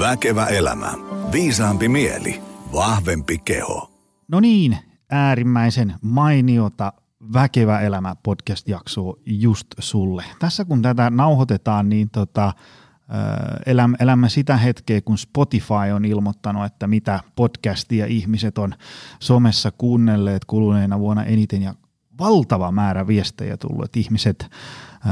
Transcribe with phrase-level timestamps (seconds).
[0.00, 0.92] Väkevä elämä.
[1.32, 2.40] Viisaampi mieli.
[2.72, 3.90] Vahvempi keho.
[4.28, 4.78] No niin,
[5.10, 6.92] äärimmäisen mainiota
[7.32, 10.24] Väkevä elämä podcast-jaksoa just sulle.
[10.38, 12.52] Tässä kun tätä nauhoitetaan, niin tota,
[14.00, 18.74] elämme, sitä hetkeä, kun Spotify on ilmoittanut, että mitä podcastia ihmiset on
[19.18, 21.74] somessa kuunnelleet kuluneena vuonna eniten ja
[22.18, 24.50] valtava määrä viestejä tullut, että ihmiset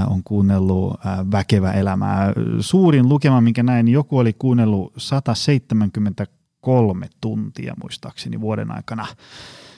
[0.07, 1.01] on kuunnellut
[1.33, 2.33] väkevä elämää.
[2.61, 9.07] Suurin lukema, minkä näin, niin joku oli kuunnellut 173 tuntia muistaakseni vuoden aikana.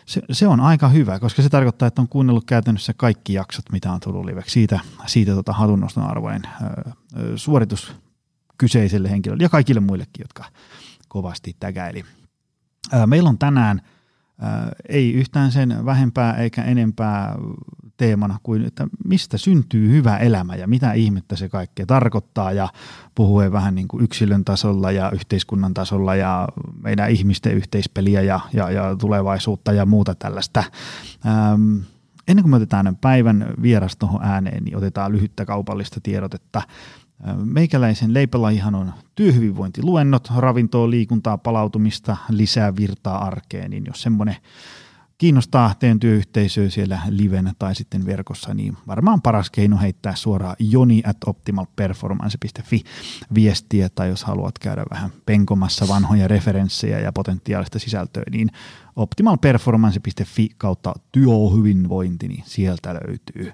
[0.07, 3.93] Se, se on aika hyvä, koska se tarkoittaa, että on kuunnellut käytännössä kaikki jaksot, mitä
[3.93, 4.53] on tullut liveksi.
[4.53, 6.42] Siitä, siitä tota hatunnoston arvoinen
[7.37, 7.97] suoritus
[8.59, 10.45] kyseiselle henkilölle ja kaikille muillekin, jotka
[11.09, 12.05] kovasti tägäili.
[13.06, 13.81] Meillä on tänään
[14.89, 17.37] ei yhtään sen vähempää eikä enempää
[18.01, 22.69] teemana kuin, että mistä syntyy hyvä elämä ja mitä ihmettä se kaikkea tarkoittaa ja
[23.15, 26.49] puhuen vähän niin kuin yksilön tasolla ja yhteiskunnan tasolla ja
[26.83, 30.65] meidän ihmisten yhteispeliä ja, ja, ja tulevaisuutta ja muuta tällaista.
[31.27, 31.79] Ähm,
[32.29, 36.62] ennen kuin me otetaan päivän vieras tuohon ääneen, niin otetaan lyhyttä kaupallista tiedotetta.
[37.45, 44.37] Meikäläisen leipälajihan on työhyvinvointiluennot, ravintoa, liikuntaa, palautumista, lisää virtaa arkeen, niin jos semmoinen
[45.21, 51.03] kiinnostaa teidän työyhteisöä siellä livenä tai sitten verkossa, niin varmaan paras keino heittää suoraan joni
[51.07, 52.83] at optimalperformance.fi
[53.35, 58.48] viestiä, tai jos haluat käydä vähän penkomassa vanhoja referenssejä ja potentiaalista sisältöä, niin
[58.97, 63.53] optimalperformance.fi kautta työhyvinvointi, niin sieltä löytyy.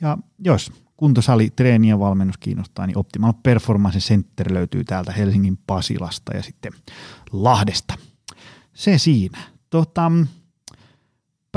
[0.00, 6.36] Ja jos kuntosali, treeni ja valmennus kiinnostaa, niin Optimal Performance Center löytyy täältä Helsingin Pasilasta
[6.36, 6.72] ja sitten
[7.32, 7.94] Lahdesta.
[8.74, 9.38] Se siinä.
[9.70, 10.12] Tota,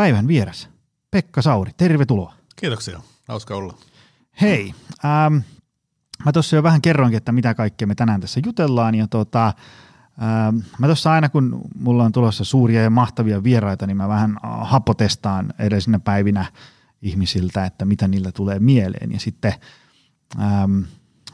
[0.02, 0.70] päivän vieras,
[1.12, 2.34] Pekka Sauri, tervetuloa.
[2.56, 3.78] Kiitoksia, hauska olla.
[4.42, 4.74] Hei,
[5.06, 5.36] ähm,
[6.26, 10.58] mä tuossa jo vähän kerroinkin, että mitä kaikkea me tänään tässä jutellaan ja tota, ähm,
[10.80, 15.54] mä tuossa aina kun mulla on tulossa suuria ja mahtavia vieraita, niin mä vähän hapotestaan
[15.60, 16.46] edellisinä päivinä
[17.02, 19.54] ihmisiltä, että mitä niillä tulee mieleen ja sitten
[20.40, 20.80] ähm,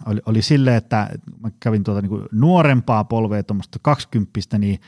[0.06, 4.80] oli, oli sille, että mä kävin tuota niin nuorempaa polvea, tuommoista kaksikymppistä, niin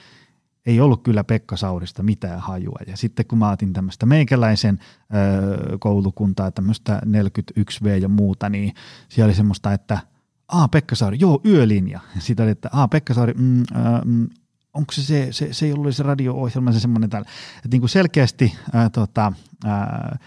[0.69, 2.79] ei ollut kyllä Pekka Saurista mitään hajua.
[2.87, 8.73] Ja sitten kun mä otin tämmöistä meikäläisen ö, koulukuntaa, tämmöistä 41V ja muuta, niin
[9.09, 9.99] siellä oli semmoista, että
[10.47, 11.99] Aa, Pekka Sauri, joo, yölinja.
[12.15, 13.63] Ja sitten oli, että Aa, Pekka Sauri, mm,
[14.05, 14.29] mm,
[14.73, 17.29] onko se se, se, se ei ollut se radio-ohjelma, se semmoinen täällä.
[17.55, 19.33] Että niin kuin selkeästi ää, tota,
[19.65, 20.19] ää,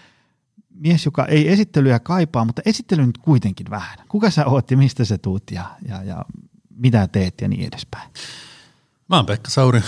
[0.69, 3.97] mies, joka ei esittelyä kaipaa, mutta esittely nyt kuitenkin vähän.
[4.07, 6.25] Kuka sä oot ja mistä sä tuut ja, ja, ja
[6.75, 8.09] mitä teet ja niin edespäin?
[9.09, 9.81] Mä oon Pekka Sauri,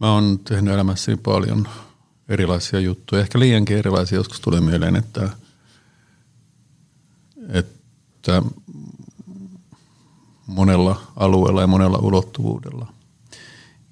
[0.00, 1.68] Mä oon tehnyt elämässäni paljon
[2.28, 4.18] erilaisia juttuja, ehkä liiankin erilaisia.
[4.18, 5.30] Joskus tulee mieleen, että,
[7.48, 8.42] että
[10.46, 12.92] monella alueella ja monella ulottuvuudella.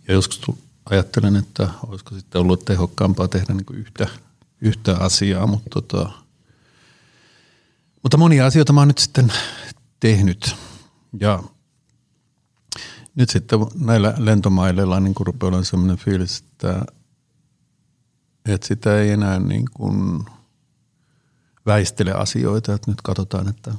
[0.09, 0.57] Ja joskus
[0.91, 4.07] ajattelen, että olisiko sitten ollut tehokkaampaa tehdä niin kuin yhtä,
[4.61, 6.11] yhtä asiaa, mutta, tota,
[8.03, 9.33] mutta monia asioita mä oon nyt sitten
[10.01, 10.57] tehnyt.
[11.21, 11.43] Ja
[13.19, 16.85] nyt sitten näillä lentomaileilla niin rupeaa olemaan sellainen fiilis, että,
[18.47, 20.25] että sitä ei enää niin kuin
[21.67, 23.75] väistele asioita, että nyt katsotaan, että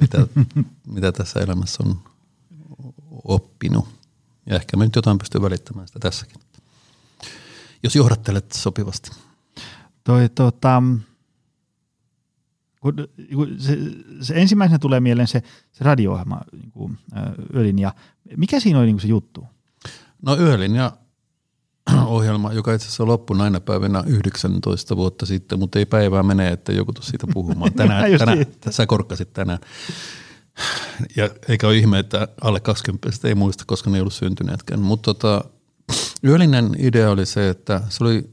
[0.00, 0.26] mitä,
[0.94, 2.00] mitä tässä elämässä on
[3.24, 3.88] oppinut.
[4.46, 6.40] Ja ehkä me nyt jotain pystyy välittämään sitä tässäkin.
[7.82, 9.10] Jos johdattelet sopivasti.
[10.04, 10.82] Toi, tota,
[12.80, 12.94] kun,
[13.58, 13.78] se,
[14.20, 15.42] se ensimmäisenä tulee mieleen se,
[15.72, 16.98] se radio-ohjelma niin kuin,
[17.54, 17.94] Ölinja.
[18.36, 19.46] Mikä siinä oli niin kuin se juttu?
[20.22, 20.92] No Ölinja
[22.06, 26.72] ohjelma, joka itse asiassa loppui näinä päivinä 19 vuotta sitten, mutta ei päivää mene, että
[26.72, 27.72] joku tuossa siitä puhumaan.
[27.76, 28.48] Tänään, tänään niin.
[28.70, 29.58] sä korkkasit tänään.
[31.16, 34.80] Ja eikä ole ihme, että alle 20 ei muista, koska ne ei ollut syntyneetkään.
[34.80, 35.44] Mutta tota,
[36.24, 38.30] Yölinen idea oli se, että se oli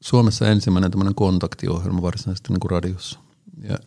[0.00, 3.20] Suomessa ensimmäinen tämmöinen kontaktiohjelma varsinaisesti niin kuin radiossa.
[3.68, 3.78] Ja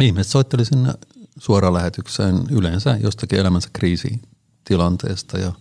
[0.00, 0.94] ihmiset soitteli sinne
[1.38, 5.52] suoraan lähetykseen yleensä jostakin elämänsä kriisitilanteesta ja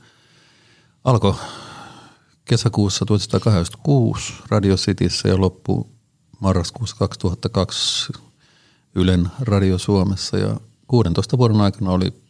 [1.03, 1.35] alkoi
[2.45, 5.91] kesäkuussa 1986 Radio Cityssä ja loppu
[6.39, 8.13] marraskuussa 2002
[8.95, 12.23] Ylen Radio Suomessa ja 16 vuoden aikana oli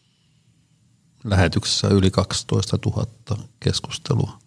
[1.23, 3.07] lähetyksessä yli 12 000
[3.59, 4.39] keskustelua.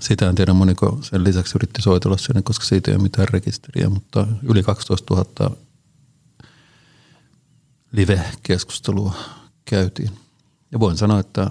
[0.00, 3.88] Sitä en tiedä moniko sen lisäksi yritti soitella sinne, koska siitä ei ole mitään rekisteriä,
[3.88, 5.56] mutta yli 12 000
[7.92, 9.14] live-keskustelua
[9.64, 10.10] käytiin.
[10.72, 11.50] Ja voin sanoa, että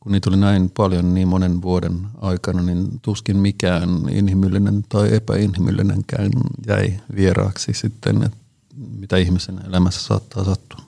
[0.00, 6.30] kun niitä oli näin paljon niin monen vuoden aikana, niin tuskin mikään inhimillinen tai epäinhimillinenkään
[6.66, 8.36] jäi vieraaksi sitten, että
[8.76, 10.80] mitä ihmisen elämässä saattaa sattua.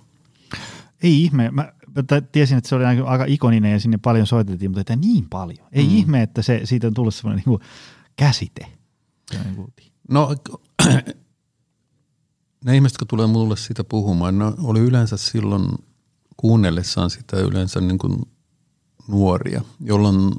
[1.03, 1.51] Ei ihme.
[1.51, 1.73] Mä
[2.33, 5.69] tiesin, että se oli aika ikoninen ja sinne paljon soitettiin, mutta että niin paljon.
[5.73, 5.97] Ei mm.
[5.97, 7.61] ihme, että se, siitä on tullut sellainen niin
[8.17, 8.67] käsite.
[10.09, 10.37] No
[12.65, 15.69] ne ihmiset, jotka tulee mulle siitä puhumaan, ne oli yleensä silloin
[16.37, 18.23] kuunnellessaan sitä yleensä niin kuin
[19.09, 20.35] nuoria, jolloin,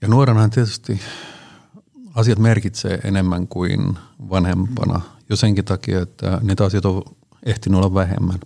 [0.00, 1.00] ja nuorenahan tietysti
[2.14, 3.98] asiat merkitsee enemmän kuin
[4.30, 5.00] vanhempana
[5.30, 7.02] jo senkin takia, että niitä asioita on
[7.46, 8.40] ehtinyt olla vähemmän.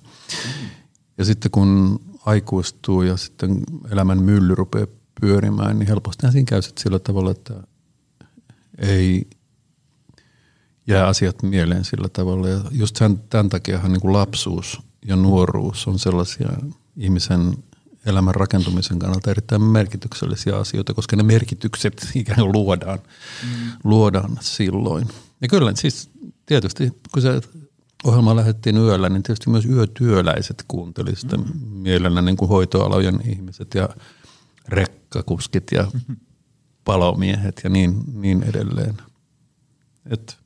[1.19, 4.87] Ja sitten kun aikuistuu ja sitten elämän mylly rupeaa
[5.21, 7.55] pyörimään, niin helposti siinä käy sillä tavalla, että
[8.79, 9.27] ei
[10.87, 12.49] jää asiat mieleen sillä tavalla.
[12.49, 16.49] Ja just sen, tämän takiahan niin kuin lapsuus ja nuoruus on sellaisia
[16.97, 17.55] ihmisen
[18.07, 23.71] elämän rakentumisen kannalta erittäin merkityksellisiä asioita, koska ne merkitykset ikään kuin luodaan, mm.
[23.85, 25.09] luodaan silloin.
[25.41, 26.11] Ja kyllä siis
[26.47, 27.41] tietysti, kun se
[28.05, 31.67] ohjelma lähdettiin yöllä, niin tietysti myös yötyöläiset kuuntelivat sitä mm.
[31.67, 33.89] mielellä niin kuin hoitoalojen ihmiset ja
[34.69, 36.17] rekkakuskit ja mm-hmm.
[36.85, 38.97] palomiehet ja niin, niin edelleen.
[40.11, 40.40] Et,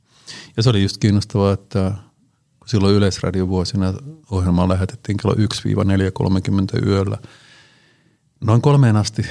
[0.56, 1.92] ja se oli just kiinnostavaa, että
[2.58, 3.94] kun silloin vuosina
[4.30, 7.18] ohjelmaa lähetettiin kello 1-4.30 yöllä,
[8.40, 9.22] noin kolmeen asti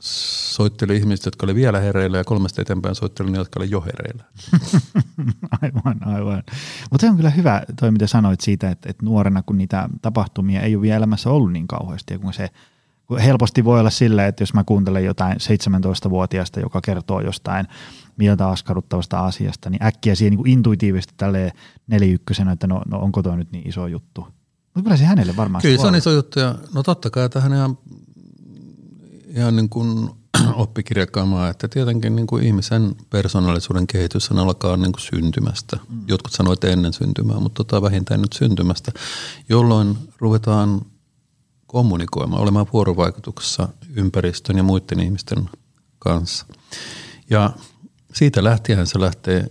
[0.00, 4.24] soitteli ihmiset, jotka oli vielä hereillä ja kolmesta eteenpäin soitteli ne, jotka oli jo hereillä.
[5.62, 6.42] aivan, aivan.
[6.90, 10.60] Mutta se on kyllä hyvä toi, mitä sanoit siitä, että, että nuorena kun niitä tapahtumia
[10.60, 12.50] ei ole vielä elämässä ollut niin kauheasti kun se
[13.24, 17.66] helposti voi olla silleen, että jos mä kuuntelen jotain 17-vuotiaasta, joka kertoo jostain
[18.16, 21.52] mieltä askarruttavasta asiasta, niin äkkiä siihen niin kuin intuitiivisesti tälleen
[21.86, 24.20] neliykkösenä, että no, no onko toi nyt niin iso juttu.
[24.20, 27.52] Mutta kyllä se hänelle varmaan Kyllä se on iso juttu ja no totta kai tähän
[27.52, 27.78] ihan
[29.36, 30.10] ihan niin kuin
[30.54, 35.76] oppikirjakamaa, että tietenkin niin kuin ihmisen persoonallisuuden kehitys alkaa niin kuin syntymästä.
[35.88, 36.04] Mm.
[36.08, 38.92] Jotkut sanoivat ennen syntymää, mutta tota vähintään nyt syntymästä,
[39.48, 40.80] jolloin ruvetaan
[41.66, 45.50] kommunikoimaan, olemaan vuorovaikutuksessa ympäristön ja muiden ihmisten
[45.98, 46.46] kanssa.
[47.30, 47.50] Ja
[48.16, 49.46] siitä lähtien se lähtee,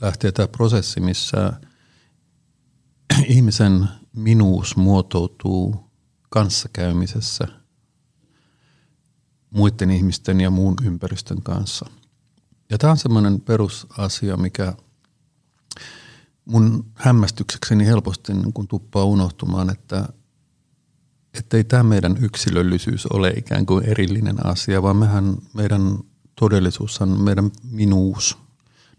[0.00, 1.52] lähtee tämä prosessi, missä
[3.26, 5.90] ihmisen minuus muotoutuu
[6.30, 7.48] kanssakäymisessä–
[9.54, 11.86] muiden ihmisten ja muun ympäristön kanssa.
[12.70, 14.74] Ja tämä on semmoinen perusasia, mikä
[16.44, 20.08] mun hämmästyksekseni helposti niin kun tuppaa unohtumaan, että
[21.52, 25.98] ei tämä meidän yksilöllisyys ole ikään kuin erillinen asia, vaan mehän, meidän
[26.40, 28.38] todellisuushan, meidän minuus,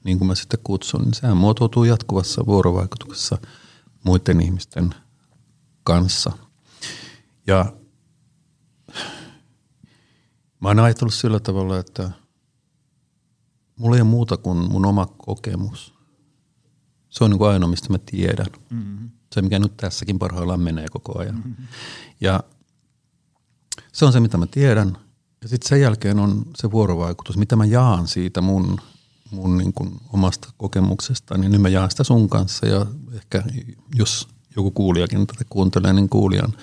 [0.04, 3.38] niin kuin mä sitä kutsun, niin sehän muotoutuu jatkuvassa vuorovaikutuksessa
[4.04, 4.96] muiden ihmisten
[5.84, 6.32] kanssa.
[7.48, 7.74] Ja
[10.66, 12.12] Mä oon ajatellut sillä tavalla, että
[13.76, 15.94] mulla ei ole muuta kuin mun oma kokemus.
[17.10, 18.48] Se on niin kuin ainoa, mistä mä tiedän.
[18.70, 19.10] Mm-hmm.
[19.34, 21.36] Se, mikä nyt tässäkin parhaillaan menee koko ajan.
[21.36, 21.68] Mm-hmm.
[22.22, 22.44] Ja
[23.92, 24.98] se on se, mitä mä tiedän.
[25.46, 28.78] Ja sitten sen jälkeen on se vuorovaikutus, mitä mä jaan siitä mun,
[29.32, 32.66] mun niin kuin omasta kokemuksesta, niin nyt mä jaan sitä sun kanssa.
[32.66, 33.44] Ja ehkä
[33.96, 36.54] jos joku kuulijakin tätä kuuntelee, niin kuulijan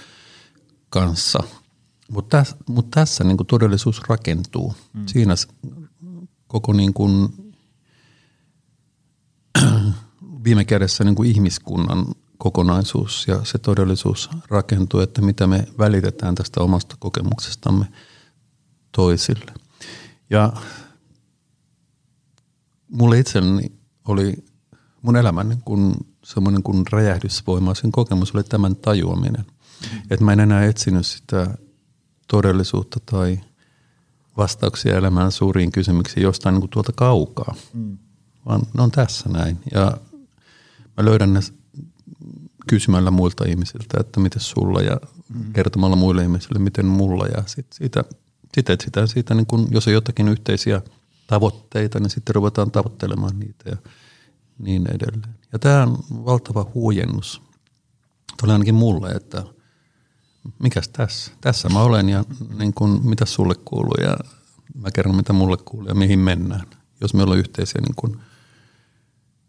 [0.90, 1.38] kanssa–
[2.12, 4.74] mutta täs, mut tässä niin todellisuus rakentuu.
[4.92, 5.06] Mm.
[5.06, 5.34] Siinä
[6.46, 7.28] koko niin kuin,
[10.44, 12.06] viime kädessä niin kuin ihmiskunnan
[12.38, 17.86] kokonaisuus ja se todellisuus rakentuu, että mitä me välitetään tästä omasta kokemuksestamme
[18.92, 19.52] toisille.
[20.30, 20.52] Ja
[22.88, 23.72] mulle itselleni
[24.08, 24.44] oli
[25.02, 25.94] mun elämän niin kuin
[26.24, 29.46] semmoinen kuin räjähdysvoimaisin kokemus oli tämän tajuaminen.
[30.10, 31.54] Että mä en enää etsinyt sitä
[32.28, 33.40] todellisuutta tai
[34.36, 37.98] vastauksia elämään suuriin kysymyksiin jostain niin kuin tuolta kaukaa, mm.
[38.46, 39.58] vaan ne on tässä näin.
[39.74, 39.96] Ja
[40.96, 41.40] mä löydän ne
[42.66, 44.96] kysymällä muilta ihmisiltä, että miten sulla ja
[45.34, 45.52] mm.
[45.52, 47.26] kertomalla muille ihmisille, miten mulla.
[47.26, 48.04] Ja sit siitä,
[48.54, 50.82] sit etsitään siitä, niin kun, jos on jotakin yhteisiä
[51.26, 53.76] tavoitteita, niin sitten ruvetaan tavoittelemaan niitä ja
[54.58, 55.34] niin edelleen.
[55.52, 57.42] Ja tämä on valtava huojennus.
[58.40, 59.44] Tulee ainakin mulle, että–
[60.58, 61.32] mikäs tässä?
[61.40, 62.24] Tässä mä olen ja
[62.58, 64.16] niin kuin, mitä sulle kuuluu ja
[64.74, 66.66] mä kerron mitä mulle kuuluu ja mihin mennään.
[67.00, 68.20] Jos meillä on yhteisiä niin kuin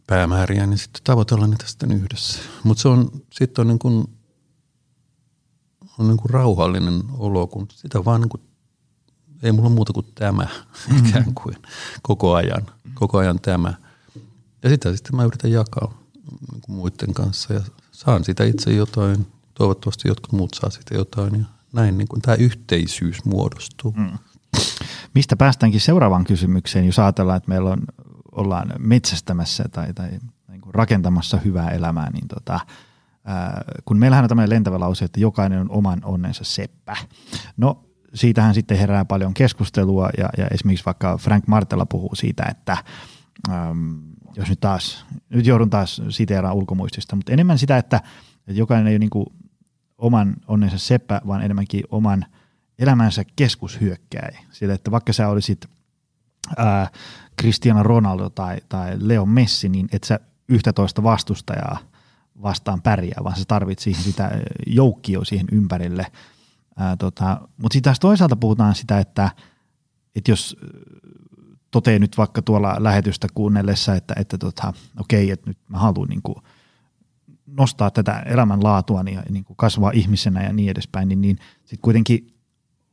[0.07, 2.39] päämääriä, niin sitten tavoitellaan niitä sitten yhdessä.
[2.63, 4.07] Mutta se on, sitten on, niin kuin,
[5.99, 8.41] on niin kuin rauhallinen olo, kun sitä vaan niin kuin,
[9.43, 11.05] ei mulla muuta kuin tämä mm-hmm.
[11.09, 11.55] ikään kuin
[12.01, 13.73] koko ajan, koko ajan tämä.
[14.63, 15.93] Ja sitä sitten mä yritän jakaa
[16.51, 21.39] niin kuin muiden kanssa ja saan sitä itse jotain toivottavasti jotkut muut saa siitä jotain
[21.39, 23.93] ja näin niin kuin tämä yhteisyys muodostuu.
[23.97, 24.17] Mm.
[25.15, 27.81] Mistä päästäänkin seuraavaan kysymykseen, jos ajatellaan, että meillä on,
[28.31, 30.09] ollaan metsästämässä tai, tai
[30.47, 32.59] niin kuin rakentamassa hyvää elämää, niin tota,
[33.85, 36.97] kun meillähän on tämmöinen lentävä lause, että jokainen on oman onnensa seppä.
[37.57, 37.83] No
[38.13, 42.77] siitähän sitten herää paljon keskustelua ja, ja esimerkiksi vaikka Frank Martella puhuu siitä, että
[43.49, 43.99] äm,
[44.35, 47.97] jos nyt taas, nyt joudun taas siteeraan ulkomuistista, mutta enemmän sitä, että,
[48.37, 49.33] että jokainen ei ole niin
[49.97, 52.25] oman onnensa seppä, vaan enemmänkin oman
[52.79, 54.39] elämänsä keskushyökkäjä.
[54.51, 55.65] Sillä, että vaikka sä olisit
[56.57, 56.87] ää,
[57.41, 61.77] Cristiano Ronaldo tai, tai Leo Messi, niin et sä yhtä toista vastustajaa
[62.41, 64.31] vastaan pärjää, vaan sä tarvit siihen sitä
[64.67, 66.05] joukkio siihen ympärille.
[66.99, 69.29] Tota, Mutta sitten taas toisaalta puhutaan sitä, että,
[70.15, 70.57] että jos
[71.71, 76.21] totee nyt vaikka tuolla lähetystä kuunnellessa, että, että tota, okei, että nyt mä haluan niin
[76.21, 76.37] kuin
[77.45, 82.33] nostaa tätä elämänlaatua ja niin kuin kasvaa ihmisenä ja niin edespäin, niin, niin sitten kuitenkin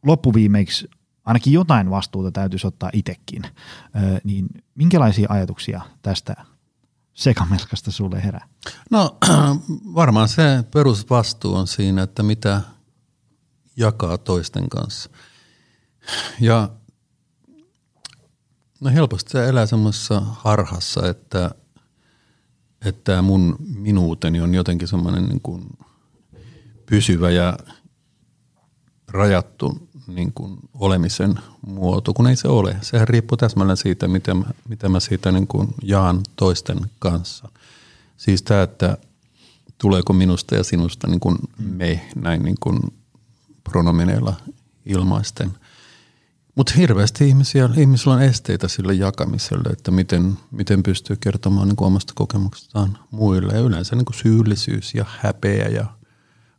[0.02, 0.88] loppuviimeiksi
[1.24, 3.42] ainakin jotain vastuuta täytyisi ottaa itsekin.
[3.96, 6.36] Öö, niin minkälaisia ajatuksia tästä
[7.14, 8.46] sekamelkasta sulle herää?
[8.90, 9.18] No
[9.94, 12.60] varmaan se perusvastuu on siinä, että mitä
[13.76, 15.10] jakaa toisten kanssa.
[16.40, 16.70] Ja
[18.80, 21.50] no helposti se elää semmoisessa harhassa, että,
[22.84, 25.66] että mun minuuteni on jotenkin semmoinen niin kuin
[26.86, 27.58] pysyvä ja
[29.08, 31.34] rajattu niin kuin olemisen
[31.66, 32.76] muoto, kun ei se ole.
[32.82, 37.48] Sehän riippuu täsmälleen siitä, miten mä, mitä mä siitä niin kuin jaan toisten kanssa.
[38.16, 38.98] Siis tämä, että
[39.78, 42.80] tuleeko minusta ja sinusta niin kuin me näin niin kuin
[43.70, 44.36] pronomineilla
[44.86, 45.50] ilmaisten.
[46.54, 52.12] Mutta hirveästi ihmisiä, ihmisillä on esteitä sille jakamiselle, että miten, miten pystyy kertomaan niin omasta
[52.16, 53.52] kokemuksestaan muille.
[53.52, 55.86] Ja yleensä niin kuin syyllisyys ja häpeä ja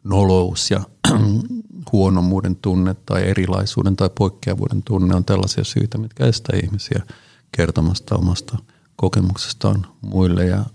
[0.03, 0.81] nolous ja
[1.91, 7.01] huonommuuden tunne tai erilaisuuden tai poikkeavuuden tunne on tällaisia syitä, mitkä estää ihmisiä
[7.51, 8.57] kertomasta omasta
[8.95, 10.65] kokemuksestaan muille ja,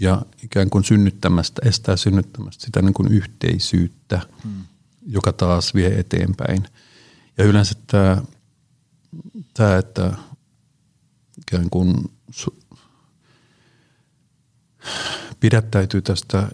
[0.00, 4.64] ja ikään kuin synnyttämästä, estää synnyttämästä sitä niin kuin yhteisyyttä, hmm.
[5.06, 6.64] Joka taas vie eteenpäin.
[7.38, 8.22] Ja yleensä tämä,
[9.54, 10.12] tämä että
[11.38, 12.10] ikään kuin
[15.40, 16.48] pidättäytyy tästä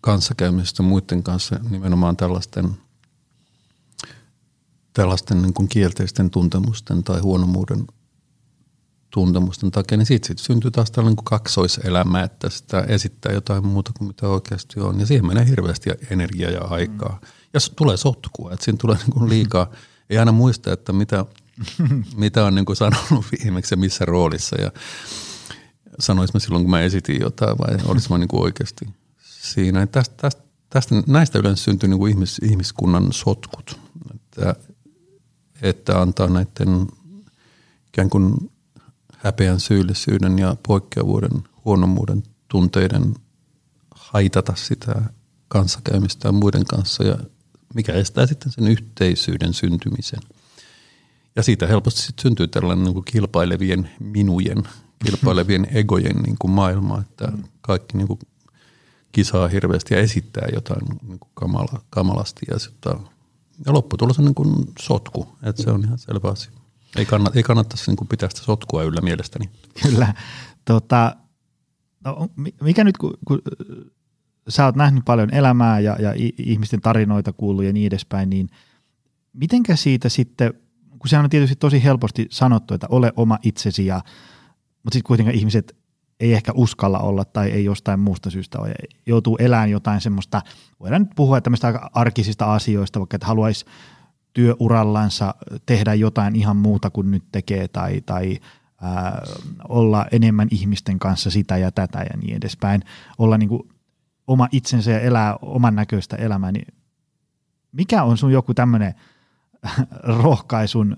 [0.00, 2.76] kanssakäymisestä muiden kanssa nimenomaan tällaisten,
[4.92, 7.86] tällaisten niin kuin kielteisten tuntemusten tai huonomuuden
[9.12, 13.92] tuntemusten takia, niin siitä, siitä syntyy taas tällainen kuin kaksoiselämä, että sitä esittää jotain muuta
[13.98, 15.00] kuin mitä oikeasti on.
[15.00, 17.18] Ja siihen menee hirveästi energiaa ja aikaa.
[17.22, 17.28] Mm.
[17.54, 19.70] Ja tulee sotkua, että siinä tulee niin kuin liikaa.
[20.10, 21.24] Ei aina muista, että mitä,
[22.16, 24.56] mitä on niin kuin sanonut viimeksi ja missä roolissa.
[24.60, 24.70] Ja
[25.98, 28.86] sanois mä silloin, kun mä esitin jotain vai olisi mä niin kuin oikeasti
[29.20, 29.86] siinä.
[29.86, 33.80] Tästä, tästä, tästä, näistä yleensä syntyy niin kuin ihmis, ihmiskunnan sotkut,
[34.14, 34.54] että,
[35.62, 36.86] että antaa näiden
[37.88, 38.51] ikään kuin
[39.22, 43.14] häpeän syyllisyyden ja poikkeavuuden, huonommuuden tunteiden
[43.94, 45.02] haitata sitä
[45.48, 47.18] kanssakäymistä muiden kanssa ja
[47.74, 50.20] mikä estää sitten sen yhteisyyden syntymisen.
[51.36, 54.62] Ja siitä helposti sitten syntyy tällainen niin kuin kilpailevien minujen,
[55.04, 58.18] kilpailevien egojen niin kuin maailma, että kaikki niin kuin
[59.12, 62.46] kisaa hirveästi ja esittää jotain niin kuin kamala, kamalasti.
[62.50, 62.90] Ja, sitä,
[63.66, 66.61] ja lopputulos on niin kuin sotku, että se on ihan selvä asia.
[66.96, 69.50] Ei, kannata, ei kannattaisi niin pitää sitä sotkua yllä mielestäni.
[69.82, 70.14] Kyllä.
[70.64, 71.16] Tota,
[72.04, 72.28] no,
[72.62, 73.42] mikä nyt, kun, kun
[74.48, 78.48] sä oot nähnyt paljon elämää ja, ja ihmisten tarinoita kuullut ja niin edespäin, niin
[79.32, 80.54] mitenkä siitä sitten,
[80.98, 83.96] kun sehän on tietysti tosi helposti sanottu, että ole oma itsesi, ja,
[84.82, 85.76] mutta sitten kuitenkin ihmiset
[86.20, 88.74] ei ehkä uskalla olla tai ei jostain muusta syystä ole.
[89.06, 90.42] Joutuu elämään jotain semmoista,
[90.80, 93.64] voidaan nyt puhua tämmöistä aika arkisista asioista, vaikka että haluaisi
[94.32, 95.34] työurallansa
[95.66, 98.38] tehdä jotain ihan muuta kuin nyt tekee tai, tai
[98.82, 99.22] ää,
[99.68, 102.82] olla enemmän ihmisten kanssa sitä ja tätä ja niin edespäin.
[103.18, 103.62] Olla niin kuin
[104.26, 106.66] oma itsensä ja elää oman näköistä elämää, niin
[107.72, 108.94] mikä on sun joku tämmöinen
[110.22, 110.96] rohkaisun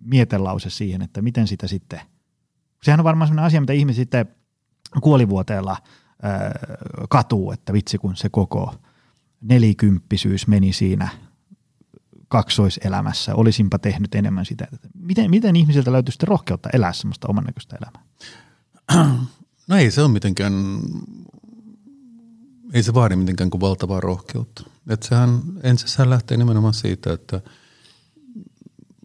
[0.00, 2.00] mietelause siihen, että miten sitä sitten,
[2.82, 4.26] sehän on varmaan sellainen asia, mitä ihmiset sitten
[5.00, 5.76] kuolivuoteella
[7.08, 8.74] katuu, että vitsi kun se koko
[9.40, 11.08] nelikymppisyys meni siinä
[12.32, 14.68] kaksoiselämässä, olisinpa tehnyt enemmän sitä.
[14.98, 18.02] Miten, miten ihmisiltä löytyy sitten rohkeutta elää semmoista oman näköistä elämää?
[19.68, 20.52] No ei se ole mitenkään,
[22.72, 24.64] ei se vaadi mitenkään kuin valtavaa rohkeutta.
[24.88, 27.40] Että sehän ensisään lähtee nimenomaan siitä, että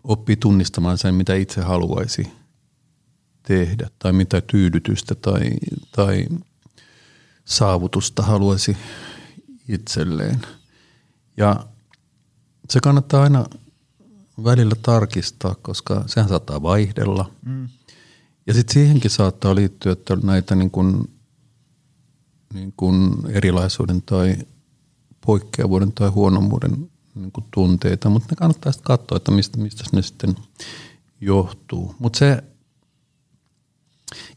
[0.03, 2.31] oppii tunnistamaan sen, mitä itse haluaisi
[3.43, 5.49] tehdä tai mitä tyydytystä tai,
[5.91, 6.25] tai
[7.45, 8.77] saavutusta haluaisi
[9.67, 10.41] itselleen.
[11.37, 11.65] Ja
[12.69, 13.45] se kannattaa aina
[14.43, 17.31] välillä tarkistaa, koska sehän saattaa vaihdella.
[17.45, 17.69] Mm.
[18.47, 21.11] Ja sitten siihenkin saattaa liittyä, että näitä niin kuin,
[22.53, 24.35] niin kuin erilaisuuden tai
[25.25, 30.01] poikkeavuuden tai huonommuuden niin kuin tunteita, mutta ne kannattaa sitten katsoa, että mistä, mistä ne
[30.01, 30.35] sitten
[31.21, 31.95] johtuu.
[31.99, 32.43] Mutta se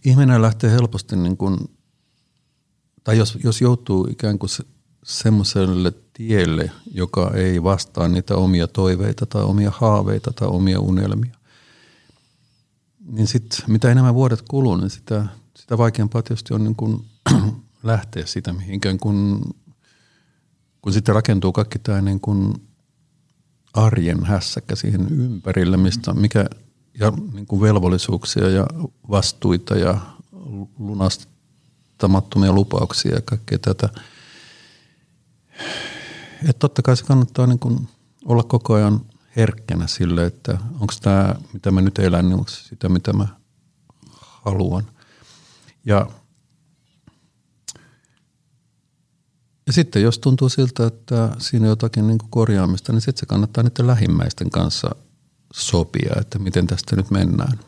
[0.05, 1.59] ihminen lähtee helposti, niin kuin,
[3.05, 4.65] tai jos, jos joutuu ikään kuin se,
[5.11, 11.35] semmoiselle tielle, joka ei vastaa niitä omia toiveita tai omia haaveita tai omia unelmia,
[13.07, 15.27] niin sitten mitä enemmän vuodet kuluu, niin sitä,
[15.57, 17.05] sitä vaikeampaa tietysti on niin kuin
[17.83, 19.43] lähteä sitä mihinkään, kun,
[20.83, 22.55] kun sitten rakentuu kaikki tämä niin kuin
[23.75, 26.47] arjen hässäkkä siihen ympärille, mistä, mikä,
[27.01, 28.67] ja niin kuin velvollisuuksia ja
[29.11, 30.01] vastuita ja
[30.79, 33.89] lunastamattomia lupauksia ja kaikkea tätä.
[36.43, 37.89] Että totta kai se kannattaa niin kuin
[38.25, 39.01] olla koko ajan
[39.37, 43.27] herkkänä sille, että onko tämä, mitä mä nyt elän, niin onko sitä, mitä mä
[44.45, 44.87] haluan.
[45.85, 46.07] Ja,
[49.67, 53.27] ja sitten jos tuntuu siltä, että siinä on jotakin niin kuin korjaamista, niin sitten se
[53.27, 54.91] kannattaa niiden lähimmäisten kanssa
[55.53, 57.61] sopia, että miten tästä nyt mennään.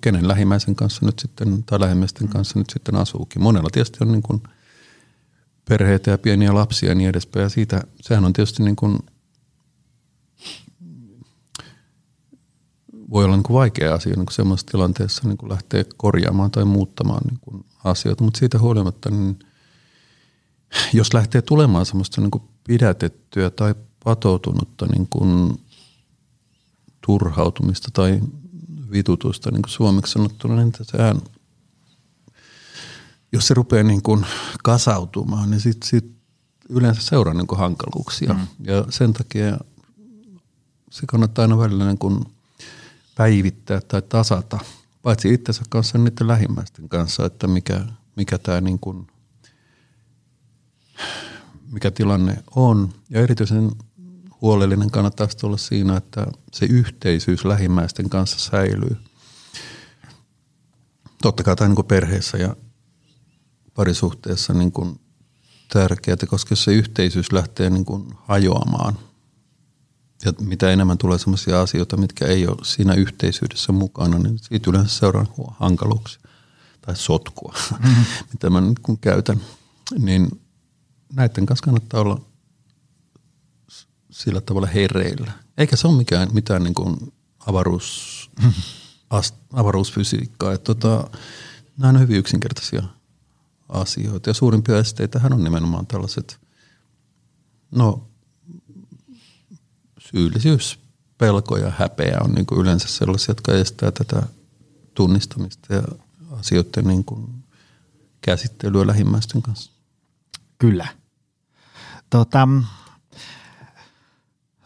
[0.00, 3.42] Kenen lähimmäisen kanssa nyt sitten, tai lähimmäisten kanssa nyt sitten asuukin.
[3.42, 4.42] Monella tietysti on niin kuin
[5.68, 7.42] perheitä ja pieniä lapsia ja niin edespäin.
[7.42, 8.98] Ja siitä, sehän on tietysti niin kuin
[13.10, 16.64] voi olla niin kuin vaikea asia niin kuin semmoisessa tilanteessa niin kuin lähteä korjaamaan tai
[16.64, 19.38] muuttamaan niin kuin asioita, mutta siitä huolimatta, niin
[20.92, 25.58] jos lähtee tulemaan semmoista niin kuin pidätettyä tai patoutunutta niin kuin
[27.06, 28.20] turhautumista tai
[28.90, 31.20] vitutusta niin kuin suomeksi sanottuna, niin sehän,
[33.32, 34.26] jos se rupeaa niin kuin
[34.64, 36.12] kasautumaan, niin sitten sit
[36.68, 38.34] yleensä seuraa niin kuin hankaluuksia.
[38.34, 38.46] Mm.
[38.64, 39.58] Ja sen takia
[40.90, 42.24] se kannattaa aina välillä niin kuin–
[43.18, 44.58] päivittää tai tasata,
[45.02, 47.80] paitsi itsensä kanssa, niin niiden lähimmäisten kanssa, että mikä,
[48.16, 49.06] mikä tämä niin kuin,
[51.72, 52.92] mikä tilanne on.
[53.10, 53.70] Ja erityisen
[54.40, 58.96] huolellinen kannattaa olla siinä, että se yhteisyys lähimmäisten kanssa säilyy.
[61.22, 62.56] Totta kai tämä niin perheessä ja
[63.78, 65.00] parisuhteessa niin kuin
[65.72, 68.98] tärkeää, koska jos se yhteisyys lähtee niin kuin hajoamaan–
[70.24, 74.98] ja mitä enemmän tulee sellaisia asioita, mitkä ei ole siinä yhteisöydessä mukana, niin siitä yleensä
[74.98, 75.26] seuraa
[75.58, 76.22] hankaluuksia
[76.80, 78.04] tai sotkua, mm-hmm.
[78.32, 79.40] mitä mä nyt kun käytän.
[79.98, 80.40] Niin
[81.12, 82.20] näiden kanssa kannattaa olla
[84.10, 85.32] sillä tavalla hereillä.
[85.58, 87.12] Eikä se ole mikään, mitään niin kuin
[87.46, 88.30] avaruus,
[89.10, 90.52] ast, avaruusfysiikkaa.
[90.52, 91.10] Että tota,
[91.76, 92.82] nämä on hyvin yksinkertaisia
[93.68, 94.30] asioita.
[94.30, 96.40] Ja suurimpia esteitähän on nimenomaan tällaiset,
[97.70, 98.08] no
[99.98, 100.78] syyllisyys,
[101.18, 104.22] pelko ja häpeä on niin yleensä sellaisia, jotka estää tätä
[104.94, 105.82] tunnistamista ja
[106.30, 107.44] asioiden niin kuin
[108.20, 109.72] käsittelyä lähimmäisten kanssa.
[110.58, 110.86] Kyllä.
[112.10, 112.48] Tota,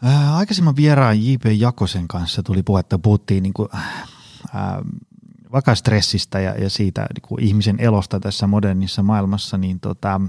[0.01, 1.45] ää, aikaisemman vieraan J.P.
[1.57, 3.69] Jakosen kanssa tuli puhetta, puhuttiin niin kuin,
[4.53, 4.83] ää,
[5.53, 10.21] vaikka stressistä ja, ja siitä niin ihmisen elosta tässä modernissa maailmassa, niin tota,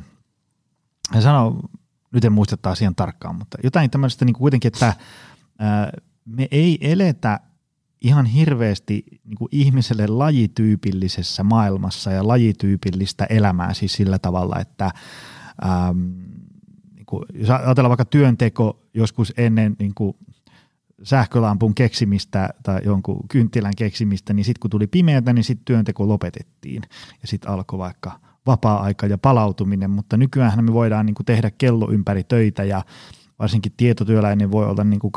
[1.11, 1.57] hän sanoi
[2.13, 4.95] nyt en muista asian tarkkaan, mutta jotain tämmöistä niin kuitenkin, että
[5.59, 5.93] ää,
[6.25, 7.41] me ei eletä
[8.01, 14.91] ihan hirveästi niin kuin ihmiselle lajityypillisessä maailmassa ja lajityypillistä elämää siis sillä tavalla, että
[15.65, 15.99] ähm,
[16.95, 20.17] niin kuin, jos ajatellaan vaikka työnteko joskus ennen niin kuin
[21.05, 26.83] sähkölampun keksimistä tai jonkun kynttilän keksimistä, niin sitten kun tuli pimeätä, niin sitten työnteko lopetettiin.
[27.23, 31.91] Ja sitten alkoi vaikka vapaa-aika ja palautuminen, mutta nykyään me voidaan niin kuin tehdä kello
[31.91, 32.83] ympäri töitä ja
[33.39, 35.13] varsinkin tietotyöläinen voi olla niin kuin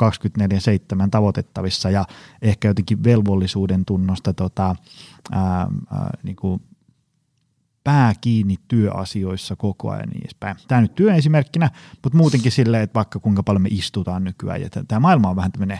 [1.04, 2.04] 24-7 tavoitettavissa ja
[2.42, 4.76] ehkä jotenkin velvollisuuden tunnosta tota,
[5.32, 6.60] ää, ää, niin kuin
[7.88, 10.56] pää kiinni työasioissa koko ajan niin edespäin.
[10.68, 11.70] Tämä nyt työesimerkkinä,
[12.02, 14.60] mutta muutenkin silleen, että vaikka kuinka paljon me istutaan nykyään.
[14.60, 15.78] Ja tämä maailma on vähän tämmöinen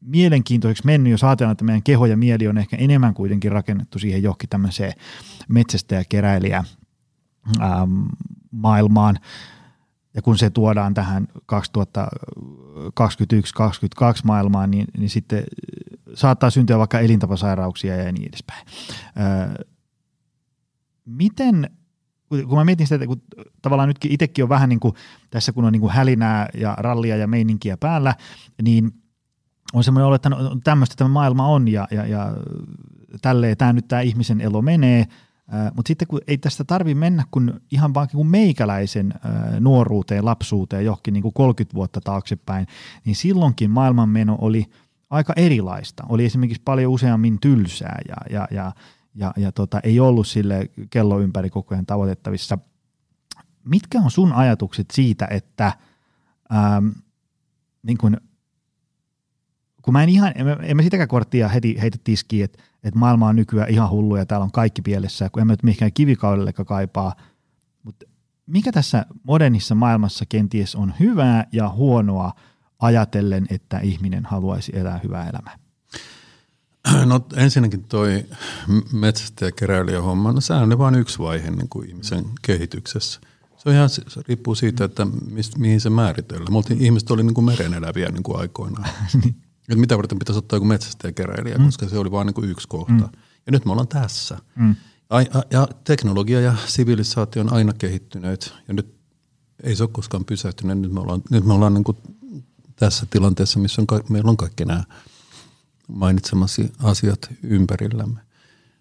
[0.00, 4.22] mielenkiintoiseksi mennyt, jos ajatellaan, että meidän keho ja mieli on ehkä enemmän kuitenkin rakennettu siihen
[4.22, 4.92] johonkin tämmöiseen
[5.48, 6.64] metsästäjä-keräilijä
[8.50, 9.18] maailmaan.
[10.14, 11.56] Ja kun se tuodaan tähän 2021-2022
[14.24, 15.44] maailmaan, niin, niin sitten
[16.14, 18.66] saattaa syntyä vaikka elintapasairauksia ja niin edespäin.
[21.04, 21.70] Miten
[22.28, 23.22] kun mä mietin sitä, että kun
[23.62, 24.94] tavallaan nytkin itsekin on vähän niin kuin
[25.30, 28.14] tässä, kun on niin kuin hälinää ja rallia ja meininkiä päällä,
[28.62, 28.90] niin–
[29.74, 32.32] on semmoinen olo, että no, tämmöistä tämä maailma on ja, ja, ja
[33.22, 35.06] tälleen tämä nyt tämä ihmisen elo menee,
[35.74, 39.14] mutta sitten kun ei tästä tarvi mennä kun ihan vaan kuin meikäläisen
[39.60, 42.66] nuoruuteen, lapsuuteen, johonkin niin kuin 30 vuotta taaksepäin,
[43.04, 44.64] niin silloinkin maailmanmeno oli
[45.10, 46.04] aika erilaista.
[46.08, 48.72] Oli esimerkiksi paljon useammin tylsää ja, ja, ja,
[49.14, 52.58] ja, ja tota, ei ollut sille kello ympäri koko ajan tavoitettavissa.
[53.64, 55.72] Mitkä on sun ajatukset siitä, että
[56.54, 56.88] ähm,
[57.82, 58.16] niin kun,
[59.82, 63.28] kun mä en ihan, en, en mä sitäkään korttia heti heitä tiskiin, että, että maailma
[63.28, 66.66] on nykyään ihan hullu ja täällä on kaikki pielessä, kun en mä nyt mihinkään kivikaudellekaan
[66.66, 67.14] kaipaa,
[67.82, 68.06] mutta
[68.46, 72.32] mikä tässä modernissa maailmassa kenties on hyvää ja huonoa
[72.78, 75.63] ajatellen, että ihminen haluaisi elää hyvää elämää?
[77.06, 78.24] No ensinnäkin toi
[78.92, 83.20] metsästäjäkeräilijä homma, no sehän on vain yksi vaihe niin kuin ihmisen kehityksessä.
[83.56, 86.52] Se, on ihan, se riippuu siitä, että mist, mihin se määritellään.
[86.52, 88.88] Me oltiin, ihmiset oli niin kuin mereneläviä niin kuin aikoinaan.
[89.22, 89.36] niin.
[89.68, 91.64] Et mitä varten pitäisi ottaa joku metsästäjäkeräilijä, mm.
[91.64, 92.92] koska se oli vain niin kuin yksi kohta.
[92.92, 93.08] Mm.
[93.46, 94.38] Ja nyt me ollaan tässä.
[94.56, 94.76] Mm.
[95.10, 98.94] Ja, ja teknologia ja sivilisaatio on aina kehittyneet ja nyt
[99.62, 100.78] ei se ole koskaan pysähtynyt.
[100.78, 101.96] Nyt me ollaan, nyt me ollaan niin kuin
[102.76, 104.84] tässä tilanteessa, missä on, meillä on kaikki nämä
[105.88, 108.20] mainitsemasi asiat ympärillämme.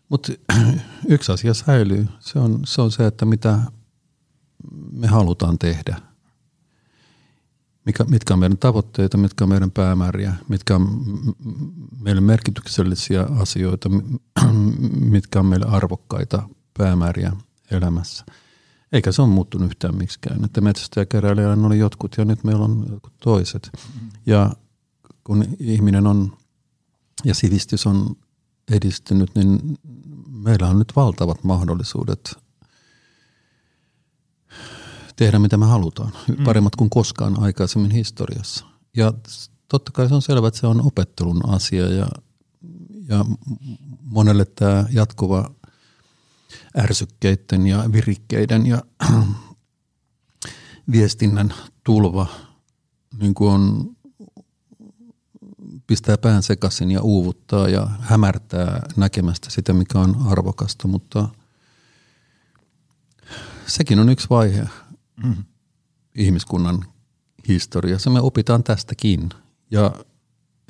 [0.09, 0.33] Mutta
[1.09, 2.07] yksi asia säilyy.
[2.19, 3.59] Se on, se on se, että mitä
[4.91, 6.01] me halutaan tehdä.
[7.85, 11.03] Mikä, mitkä on meidän tavoitteita, mitkä on meidän päämääriä, mitkä on
[11.99, 13.89] meille merkityksellisiä asioita,
[15.15, 17.31] mitkä on meille arvokkaita päämääriä
[17.71, 18.25] elämässä.
[18.91, 20.45] Eikä se ole muuttunut yhtään miksikään.
[20.45, 23.71] Että metsästäjäkeräilijänä oli jotkut ja nyt meillä on jotkut toiset.
[24.25, 24.51] Ja
[25.23, 26.37] kun ihminen on
[27.25, 28.15] ja sivistys on
[28.71, 29.77] edistynyt, niin
[30.27, 32.43] meillä on nyt valtavat mahdollisuudet
[35.15, 36.11] tehdä mitä me halutaan.
[36.27, 36.43] Mm.
[36.43, 38.65] Paremmat kuin koskaan aikaisemmin historiassa.
[38.97, 39.13] Ja
[39.67, 42.07] totta kai se on selvä, että se on opettelun asia ja,
[43.07, 43.25] ja
[44.01, 45.51] monelle tämä jatkuva
[46.77, 48.83] ärsykkeiden ja virikkeiden ja
[50.91, 52.27] viestinnän tulva
[53.19, 53.92] niin kuin on
[55.87, 61.29] pistää pään sekaisin ja uuvuttaa ja hämärtää näkemästä sitä, mikä on arvokasta, mutta
[63.67, 64.67] sekin on yksi vaihe
[65.23, 65.43] mm.
[66.15, 66.85] ihmiskunnan
[67.47, 68.09] historiassa.
[68.09, 69.29] Me opitaan tästäkin
[69.71, 69.91] ja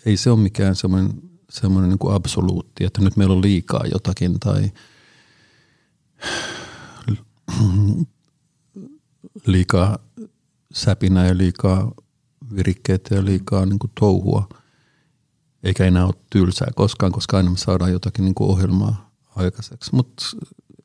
[0.05, 4.39] ei se ole mikään semmoinen, semmoinen niin kuin absoluutti, että nyt meillä on liikaa jotakin
[4.39, 4.71] tai
[9.45, 9.99] liikaa
[10.73, 11.91] säpinä ja liikaa
[12.55, 14.47] virikkeitä ja liikaa niin kuin touhua–
[15.63, 19.95] eikä enää ole tylsää koskaan, koska aina me saadaan jotakin niin kuin ohjelmaa aikaiseksi.
[19.95, 20.25] Mutta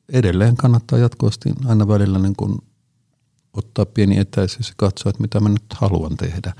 [0.09, 2.57] edelleen kannattaa jatkuvasti aina välillä niin kuin
[3.53, 6.53] ottaa pieni etäisyys ja katsoa, että mitä mä nyt haluan tehdä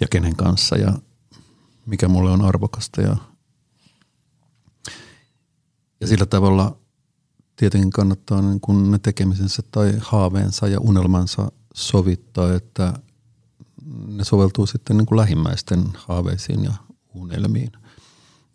[0.00, 0.92] ja kenen kanssa ja
[1.86, 3.00] mikä mulle on arvokasta.
[3.00, 3.16] Ja,
[6.00, 6.76] ja sillä tavalla
[7.56, 12.94] tietenkin kannattaa niin kuin ne tekemisensä tai haaveensa ja unelmansa sovittaa, että
[14.06, 16.72] ne soveltuu sitten niin kuin lähimmäisten haaveisiin ja
[17.14, 17.72] unelmiin.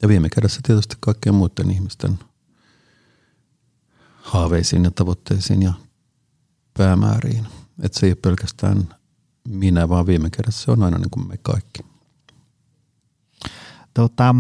[0.02, 2.20] Ja viime kädessä tietysti kaikkien muiden ihmisten
[4.22, 5.74] haaveisiin ja tavoitteisiin ja
[6.78, 7.48] päämääriin.
[7.82, 8.96] Että se ei ole pelkästään
[9.48, 11.80] minä, vaan viime kädessä se on aina niin kuin me kaikki.
[13.94, 14.36] Tota,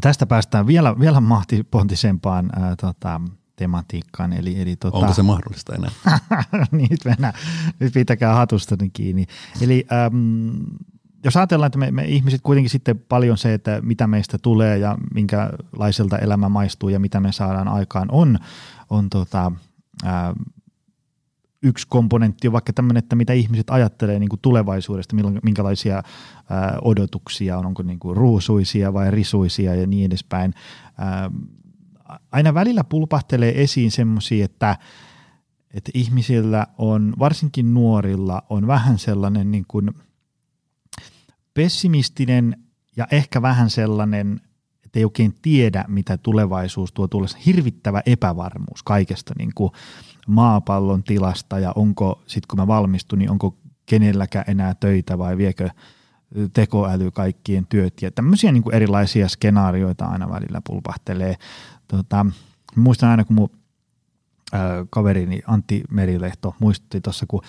[0.00, 3.20] tästä päästään vielä, vielä mahtipontisempaan ää, tota,
[3.56, 4.32] tematiikkaan.
[4.32, 4.96] Eli, eli tota...
[4.98, 5.90] Onko se mahdollista enää?
[6.90, 7.34] nyt, mennään,
[7.80, 9.26] nyt pitäkää hatusta kiinni.
[9.60, 10.52] Eli äm,
[11.26, 14.98] jos ajatellaan, että me, me ihmiset kuitenkin sitten paljon se, että mitä meistä tulee ja
[15.14, 18.38] minkälaiselta elämä maistuu ja mitä me saadaan aikaan on,
[18.90, 19.52] on tota,
[20.04, 20.34] ää,
[21.62, 25.94] yksi komponentti on vaikka tämmöinen, että mitä ihmiset ajattelee niin kuin tulevaisuudesta, minkälaisia
[26.50, 30.54] ää, odotuksia on, onko niin kuin ruusuisia vai risuisia ja niin edespäin.
[30.98, 31.30] Ää,
[32.32, 34.76] aina välillä pulpahtelee esiin semmoisia, että,
[35.74, 39.90] että ihmisillä on, varsinkin nuorilla, on vähän sellainen niin kuin–
[41.56, 42.56] pessimistinen
[42.96, 44.40] ja ehkä vähän sellainen,
[44.84, 47.38] että ei oikein tiedä, mitä tulevaisuus tuo tullessa.
[47.46, 49.72] Hirvittävä epävarmuus kaikesta niin kuin
[50.26, 55.70] maapallon tilasta ja onko, sitten kun mä valmistun, niin onko kenelläkään enää töitä vai viekö
[56.52, 61.34] tekoäly kaikkien työt ja tämmöisiä niin kuin erilaisia skenaarioita aina välillä pulpahtelee.
[61.88, 62.26] Tota,
[62.76, 63.50] muistan aina, kun mun
[64.54, 67.42] äh, kaverini Antti Merilehto muistutti tuossa, kun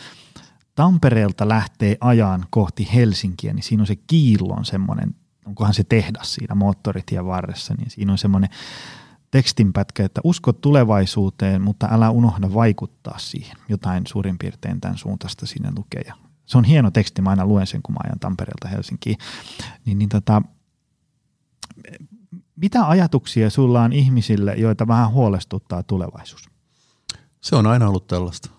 [0.77, 6.55] Tampereelta lähtee ajan kohti Helsinkiä, niin siinä on se kiillon semmoinen, onkohan se tehdas siinä
[6.55, 8.49] moottoritien varressa, niin siinä on semmoinen
[9.31, 13.57] tekstinpätkä, että usko tulevaisuuteen, mutta älä unohda vaikuttaa siihen.
[13.69, 16.01] Jotain suurin piirtein tämän suuntaista sinne lukee.
[16.07, 16.13] Ja
[16.45, 19.17] se on hieno teksti, mä aina luen sen, kun mä ajan Tampereelta Helsinkiin.
[19.85, 20.41] Niin, niin tota,
[22.55, 26.49] mitä ajatuksia sulla on ihmisille, joita vähän huolestuttaa tulevaisuus?
[27.41, 28.56] Se on aina ollut tällaista.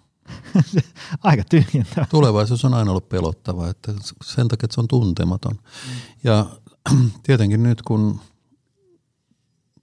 [1.22, 2.06] Aika tyhjentävä.
[2.10, 3.92] Tulevaisuus on aina ollut pelottava, että
[4.24, 5.54] sen takia, että se on tuntematon.
[5.54, 5.90] Mm.
[6.24, 6.46] Ja
[7.26, 8.20] tietenkin nyt, kun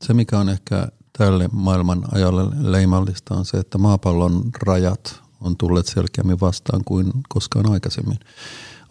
[0.01, 5.85] se mikä on ehkä tälle maailman ajalle leimallista on se, että maapallon rajat on tulleet
[5.85, 8.19] selkeämmin vastaan kuin koskaan aikaisemmin.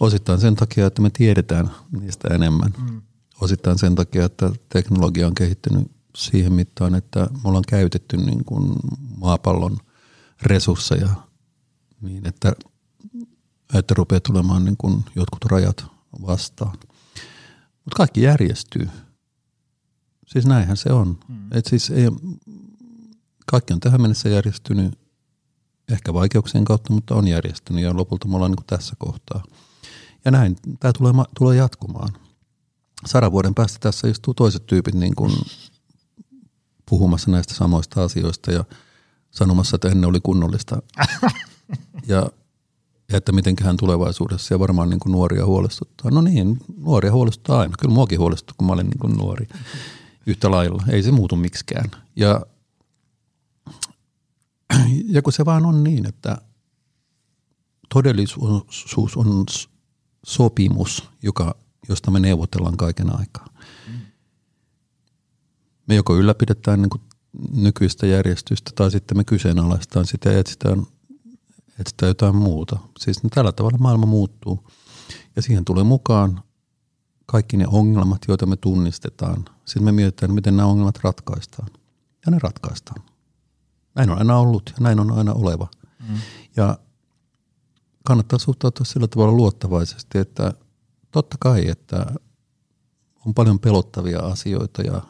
[0.01, 2.75] Osittain sen takia, että me tiedetään niistä enemmän.
[2.79, 3.03] Mm.
[3.41, 8.73] Osittain sen takia, että teknologia on kehittynyt siihen mittaan, että me ollaan käytetty niin kuin
[9.17, 9.79] maapallon
[10.43, 11.09] resursseja
[12.05, 12.53] niin, että,
[13.75, 15.87] että rupeaa tulemaan niin kuin jotkut rajat
[16.27, 16.79] vastaan.
[17.85, 18.89] Mutta kaikki järjestyy.
[20.27, 21.19] Siis näinhän se on.
[21.29, 21.49] Mm.
[21.53, 22.09] Et siis ei,
[23.47, 24.99] kaikki on tähän mennessä järjestynyt
[25.93, 29.43] ehkä vaikeuksien kautta, mutta on järjestynyt ja lopulta me ollaan niin tässä kohtaa.
[30.25, 32.13] Ja näin, tämä tulee, tulee jatkumaan.
[33.07, 35.33] Sadan vuoden päästä tässä istuu toiset tyypit niin kuin
[36.91, 38.65] puhumassa näistä samoista asioista ja
[39.31, 40.83] sanomassa, että ennen oli kunnollista.
[42.07, 42.31] ja,
[43.13, 46.11] ja että mitenköhän tulevaisuudessa ja varmaan niin kuin nuoria huolestuttaa.
[46.11, 47.75] No niin, nuoria huolestuttaa aina.
[47.81, 49.49] Kyllä muakin huolestuttaa, kun mä olin niin kuin nuori
[50.27, 50.83] yhtä lailla.
[50.89, 51.91] Ei se muutu miksikään.
[52.17, 52.41] Ja,
[55.07, 56.39] ja kun se vaan on niin, että
[57.95, 59.45] todellisuus on
[60.27, 61.55] sopimus, joka,
[61.89, 63.47] josta me neuvotellaan kaiken aikaa.
[65.87, 67.03] Me joko ylläpidetään niin kuin
[67.53, 70.87] nykyistä järjestystä tai sitten me kyseenalaistaan sitä ja etsitään,
[71.79, 72.79] etsitään jotain muuta.
[72.99, 74.71] Siis tällä tavalla maailma muuttuu
[75.37, 76.43] ja siihen tulee mukaan
[77.27, 79.45] kaikki ne ongelmat, joita me tunnistetaan.
[79.65, 81.69] Sitten me mietitään, miten nämä ongelmat ratkaistaan.
[82.27, 83.03] Ja ne ratkaistaan.
[83.95, 85.69] Näin on aina ollut ja näin on aina oleva.
[86.09, 86.17] Mm.
[86.57, 86.79] Ja
[88.05, 90.53] kannattaa suhtautua sillä tavalla luottavaisesti, että
[91.11, 92.07] totta kai, että
[93.27, 95.03] on paljon pelottavia asioita ja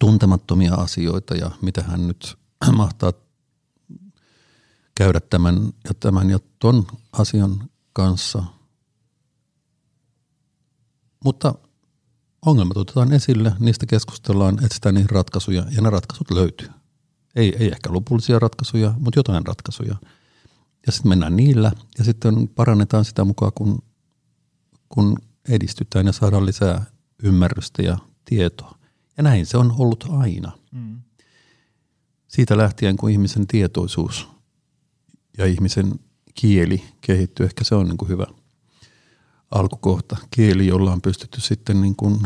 [0.00, 2.38] tuntemattomia asioita ja mitä hän nyt
[2.76, 3.12] mahtaa
[4.94, 8.44] käydä tämän ja tämän ja ton asian kanssa.
[11.24, 11.54] Mutta
[12.46, 16.68] ongelmat otetaan esille, niistä keskustellaan, etsitään niihin ratkaisuja ja ne ratkaisut löytyy.
[17.36, 19.96] Ei, ei ehkä lopullisia ratkaisuja, mutta jotain ratkaisuja.
[20.86, 23.82] Ja sitten mennään niillä ja sitten parannetaan sitä mukaan, kun,
[24.88, 25.16] kun
[25.48, 26.84] edistytään ja saadaan lisää
[27.22, 28.78] ymmärrystä ja tietoa.
[29.16, 30.52] Ja näin se on ollut aina.
[30.72, 31.00] Mm.
[32.28, 34.31] Siitä lähtien, kun ihmisen tietoisuus
[35.38, 35.92] ja ihmisen
[36.34, 38.26] kieli kehittyy, ehkä se on niin kuin hyvä
[39.50, 40.16] alkukohta.
[40.30, 42.20] Kieli, jolla on pystytty sitten niin kuin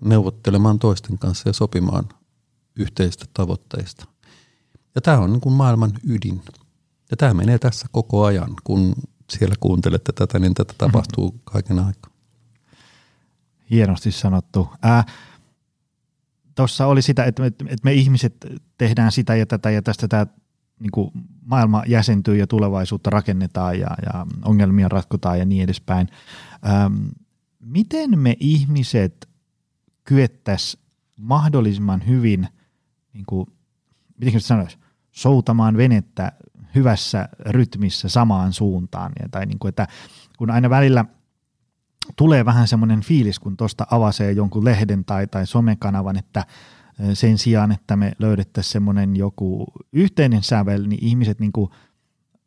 [0.00, 2.08] neuvottelemaan toisten kanssa ja sopimaan
[2.76, 4.06] yhteistä tavoitteista.
[4.94, 6.42] Ja tämä on niin kuin maailman ydin.
[7.10, 8.54] Ja tämä menee tässä koko ajan.
[8.64, 8.94] Kun
[9.30, 12.12] siellä kuuntelette tätä, niin tätä tapahtuu kaiken aikaa.
[13.70, 14.68] Hienosti sanottu.
[14.84, 15.06] Äh,
[16.54, 18.46] tuossa oli sitä, että me, että me ihmiset
[18.78, 20.26] tehdään sitä ja tätä ja tästä tämä
[20.80, 21.10] niin kuin
[21.44, 26.08] maailma jäsentyy ja tulevaisuutta rakennetaan ja, ja ongelmia ratkotaan ja niin edespäin.
[26.68, 27.06] Ähm,
[27.60, 29.28] miten me ihmiset
[30.04, 30.82] kyettäisiin
[31.16, 32.48] mahdollisimman hyvin,
[33.12, 33.46] niin kuin,
[34.18, 34.78] miten sanoisi,
[35.12, 36.32] soutamaan venettä
[36.74, 39.12] hyvässä rytmissä samaan suuntaan.
[39.22, 39.88] Ja, tai niin kuin, että
[40.38, 41.04] kun aina välillä
[42.16, 46.46] tulee vähän semmoinen fiilis, kun tuosta avasee jonkun lehden tai, tai somekanavan, että
[47.14, 51.70] sen sijaan, että me löydettäisiin semmoinen joku yhteinen sävel, niin ihmiset niin kuin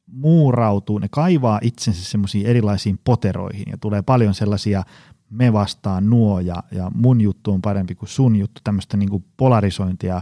[0.07, 4.83] muurautuu, ne kaivaa itsensä semmoisiin erilaisiin poteroihin ja tulee paljon sellaisia
[5.29, 9.25] me vastaan nuo ja, ja mun juttu on parempi kuin sun juttu, tämmöistä niin kuin
[9.37, 10.21] polarisointia,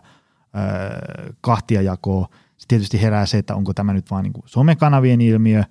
[1.41, 2.27] kahtiajakoa.
[2.31, 5.63] Sitten tietysti herää se, että onko tämä nyt vaan niin kuin somekanavien ilmiö,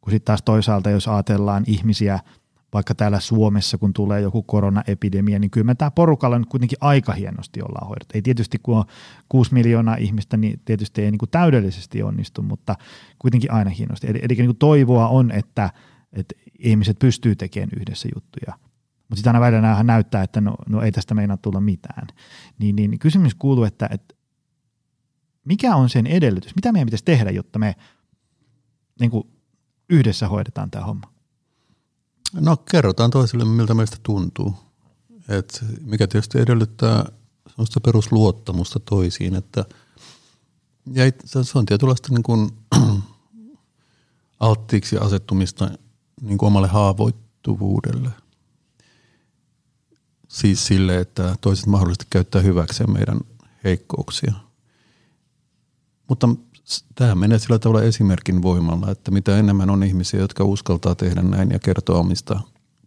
[0.00, 2.18] kun sitten taas toisaalta, jos ajatellaan ihmisiä–
[2.72, 7.12] vaikka täällä Suomessa, kun tulee joku koronaepidemia, niin kyllä me tämä porukalla nyt kuitenkin aika
[7.12, 8.12] hienosti ollaan hoidettu.
[8.14, 8.84] Ei tietysti, kun on
[9.28, 12.76] 6 miljoonaa ihmistä, niin tietysti ei niin kuin täydellisesti onnistu, mutta
[13.18, 14.06] kuitenkin aina hienosti.
[14.10, 15.70] Eli, eli niin kuin toivoa on, että,
[16.12, 18.52] että ihmiset pystyy tekemään yhdessä juttuja.
[19.08, 22.06] Mutta sitten aina välillä näyttää, että no, no ei tästä meinaa tulla mitään.
[22.58, 24.14] Niin, niin kysymys kuuluu, että, että
[25.44, 26.56] mikä on sen edellytys?
[26.56, 27.74] Mitä meidän pitäisi tehdä, jotta me
[29.00, 29.24] niin kuin
[29.90, 31.15] yhdessä hoidetaan tämä homma?
[32.32, 34.54] No kerrotaan toisille, miltä meistä tuntuu.
[35.28, 37.04] Et mikä tietysti edellyttää
[37.48, 39.64] sellaista perusluottamusta toisiin, että
[40.92, 41.04] ja
[41.42, 42.50] se on tietynlaista niin kuin,
[44.40, 45.70] alttiiksi asettumista
[46.20, 48.10] niin kuin omalle haavoittuvuudelle.
[50.28, 53.20] Siis sille, että toiset mahdollisesti käyttää hyväkseen meidän
[53.64, 54.32] heikkouksia.
[56.08, 56.28] Mutta
[56.94, 61.50] tämä menee sillä tavalla esimerkin voimalla, että mitä enemmän on ihmisiä, jotka uskaltaa tehdä näin
[61.50, 62.40] ja kertoa omista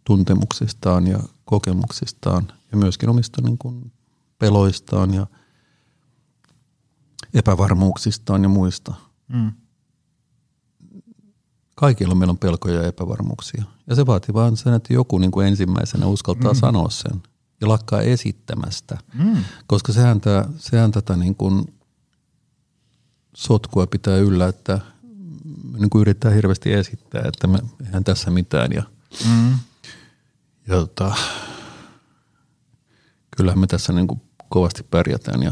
[0.03, 3.91] tuntemuksistaan ja kokemuksistaan ja myöskin omista niin kuin
[4.39, 5.27] peloistaan ja
[7.33, 8.93] epävarmuuksistaan ja muista.
[9.27, 9.51] Mm.
[11.75, 13.63] Kaikilla meillä on pelkoja ja epävarmuuksia.
[13.87, 16.59] Ja se vaatii vaan sen, että joku niin kuin ensimmäisenä uskaltaa mm.
[16.59, 17.23] sanoa sen.
[17.61, 18.97] ja lakkaa esittämästä.
[19.13, 19.37] Mm.
[19.67, 21.78] Koska sehän, tää, sehän tätä niin kuin
[23.35, 24.79] sotkua pitää yllä, että
[25.77, 28.71] niin kuin yrittää hirveästi esittää, että me eihän tässä mitään.
[28.71, 28.83] Ja,
[29.29, 29.51] mm.
[30.67, 31.15] ja tota,
[33.37, 35.51] kyllähän me tässä niin kuin kovasti pärjätään ja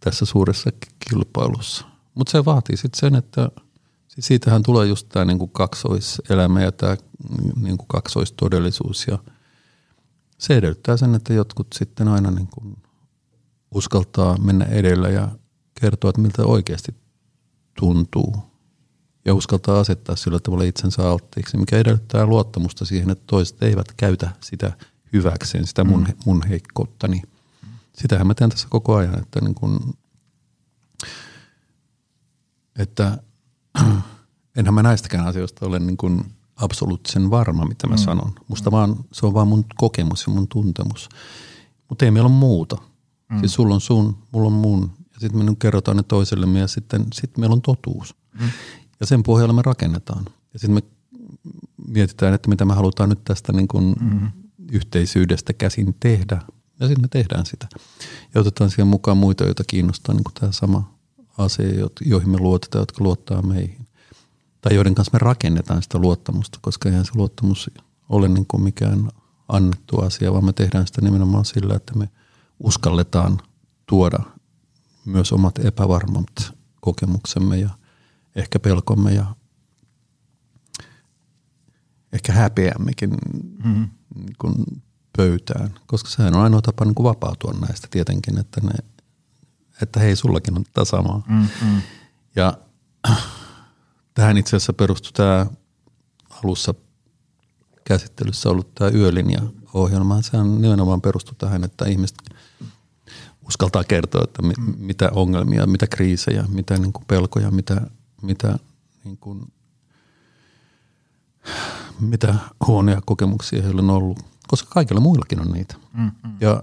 [0.00, 0.70] tässä suuressa
[1.08, 1.84] kilpailussa.
[2.14, 3.50] Mutta se vaatii sitten sen, että
[4.08, 6.96] siis siitähän tulee just tämä niinku kaksoiselämä ja tämä
[7.56, 9.18] niinku kaksoistodellisuus ja
[10.38, 12.78] se edellyttää sen, että jotkut sitten aina niinku
[13.74, 15.28] uskaltaa mennä edellä ja
[15.80, 16.94] kertoa, että miltä oikeasti
[17.80, 18.36] tuntuu
[19.24, 24.30] ja uskaltaa asettaa sillä tavalla itsensä alttiiksi, mikä edellyttää luottamusta siihen, että toiset eivät käytä
[24.40, 24.72] sitä
[25.12, 26.14] hyväkseen, sitä mun, mm.
[26.26, 27.22] mun heikkouttani.
[27.92, 29.94] Sitähän mä teen tässä koko ajan, että, niin kun,
[32.78, 33.18] että
[34.56, 36.24] enhän mä näistäkään asioista ole niin kun
[36.56, 37.98] absoluuttisen varma, mitä mä mm.
[37.98, 38.32] sanon.
[38.48, 41.08] Musta vaan, se on vaan mun kokemus ja mun tuntemus.
[41.88, 42.76] Mutta ei meillä ole muuta.
[43.30, 43.38] Mm.
[43.38, 44.90] Siis sulla on sun, mulla on mun.
[45.20, 48.14] Sitten me nyt kerrotaan ne toisellemme ja sitten sit meillä on totuus.
[48.40, 48.48] Mm.
[49.00, 50.24] Ja sen pohjalla me rakennetaan.
[50.52, 50.82] Ja sitten me
[51.88, 54.30] mietitään, että mitä me halutaan nyt tästä niin kun mm.
[54.72, 56.42] yhteisyydestä käsin tehdä.
[56.80, 57.68] Ja sitten me tehdään sitä.
[58.34, 60.94] Ja otetaan siihen mukaan muita, joita kiinnostaa niin tämä sama
[61.38, 63.86] asia, joihin me luotetaan, jotka luottaa meihin.
[64.60, 67.70] Tai joiden kanssa me rakennetaan sitä luottamusta, koska eihän se luottamus
[68.08, 69.08] ole niin kuin mikään
[69.48, 72.08] annettu asia, vaan me tehdään sitä nimenomaan sillä, että me
[72.60, 73.38] uskalletaan
[73.86, 74.18] tuoda
[75.04, 77.70] myös omat epävarmat kokemuksemme ja
[78.36, 79.34] ehkä pelkomme ja
[82.12, 83.88] ehkä häpeämmekin mm-hmm.
[84.14, 84.54] niin kuin
[85.16, 88.72] pöytään, koska sehän on ainoa tapa niin kuin vapautua näistä tietenkin, että, ne,
[89.82, 91.22] että hei, sullakin on tätä samaa.
[91.28, 91.82] Mm-hmm.
[92.36, 92.58] Ja
[94.14, 95.46] tähän itse asiassa perustui tämä
[96.30, 96.74] alussa
[97.84, 100.22] käsittelyssä ollut tämä yölinja-ohjelma.
[100.22, 102.18] Sehän nimenomaan perustui tähän, että ihmiset
[103.46, 104.74] uskaltaa kertoa, että mi- mm.
[104.78, 107.90] mitä ongelmia, mitä kriisejä, mitä niin kuin pelkoja, mitä,
[108.22, 108.58] mitä,
[109.04, 109.52] niin kuin,
[112.00, 112.34] mitä
[112.66, 115.76] huonoja kokemuksia heillä on ollut koska kaikilla muillakin on niitä.
[115.92, 116.36] Mm-hmm.
[116.40, 116.62] Ja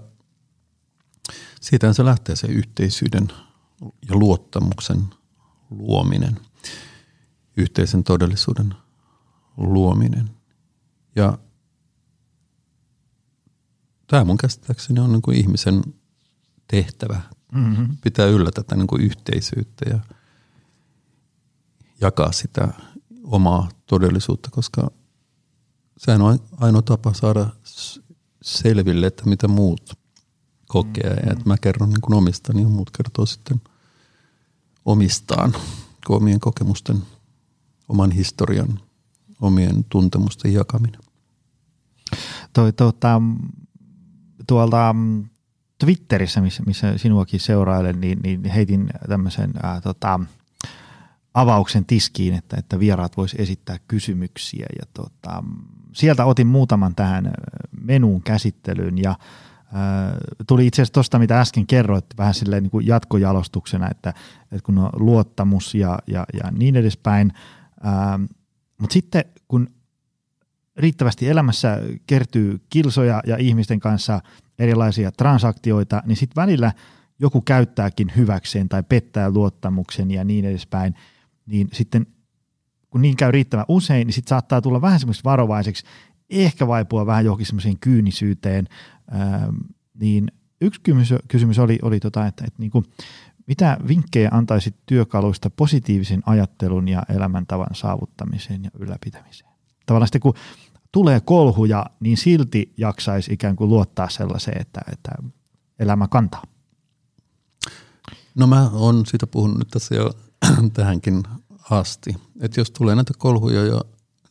[1.60, 3.28] siitä se lähtee se yhteisyyden
[3.80, 5.04] ja luottamuksen
[5.70, 6.40] luominen,
[7.56, 8.74] yhteisen todellisuuden
[9.56, 10.30] luominen.
[11.16, 11.38] Ja
[14.06, 15.82] tämä mun käsittääkseni on niin kuin ihmisen
[16.70, 17.20] tehtävä
[17.52, 17.96] mm-hmm.
[18.02, 19.98] pitää yllä tätä niin kuin yhteisyyttä ja
[22.00, 22.68] jakaa sitä
[23.24, 24.90] omaa todellisuutta, koska
[25.98, 27.46] sehän on ainoa tapa saada
[28.42, 29.98] selville, että mitä muut
[30.68, 31.22] kokee.
[31.22, 31.32] Mm.
[31.32, 33.60] että mä kerron niin kuin omistani ja muut kertoo sitten
[34.84, 35.54] omistaan,
[36.08, 37.02] omien kokemusten,
[37.88, 38.80] oman historian,
[39.40, 41.00] omien tuntemusten jakaminen.
[42.52, 43.22] Toi, tuota,
[44.46, 44.94] tuolta
[45.78, 50.20] Twitterissä, missä, missä sinuakin seurailen, niin, niin heitin tämmöisen ää, tota,
[51.34, 55.44] avauksen tiskiin, että, että vieraat vois esittää kysymyksiä ja tota,
[55.92, 57.32] sieltä otin muutaman tähän
[57.80, 59.16] menuun käsittelyyn ja äh,
[60.46, 64.78] tuli itse asiassa tuosta, mitä äsken kerroit, vähän silleen niin kuin jatkojalostuksena, että, että kun
[64.78, 67.32] on luottamus ja, ja, ja niin edespäin.
[67.86, 68.24] Ähm,
[68.78, 69.70] Mutta sitten kun
[70.76, 74.20] riittävästi elämässä kertyy kilsoja ja ihmisten kanssa
[74.58, 76.72] erilaisia transaktioita, niin sitten välillä
[77.18, 80.94] joku käyttääkin hyväkseen tai pettää luottamuksen ja niin edespäin,
[81.46, 82.06] niin sitten
[82.90, 85.84] kun niin käy riittävän usein, niin sitten saattaa tulla vähän semmoista varovaiseksi,
[86.30, 88.68] ehkä vaipua vähän johonkin semmoiseen kyynisyyteen,
[89.14, 89.56] ähm,
[90.00, 92.84] niin yksi kysymys, kysymys oli, oli tota, että, että niin kuin,
[93.46, 99.50] mitä vinkkejä antaisit työkaluista positiivisen ajattelun ja elämäntavan saavuttamiseen ja ylläpitämiseen?
[99.86, 100.34] Tavallaan sitten kun
[100.92, 105.10] tulee kolhuja, niin silti jaksaisi ikään kuin luottaa sellaiseen, että, että
[105.78, 106.42] elämä kantaa.
[108.34, 110.10] No mä oon siitä puhunut nyt tässä jo
[110.74, 111.22] tähänkin
[111.70, 112.16] asti.
[112.40, 113.80] Että jos tulee näitä kolhuja, jo,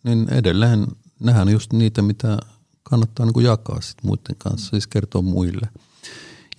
[0.04, 0.88] niin edelleen
[1.20, 2.38] nähdään just niitä, mitä
[2.84, 5.70] kannattaa niin kuin jakaa sit muiden kanssa, siis kertoa muille.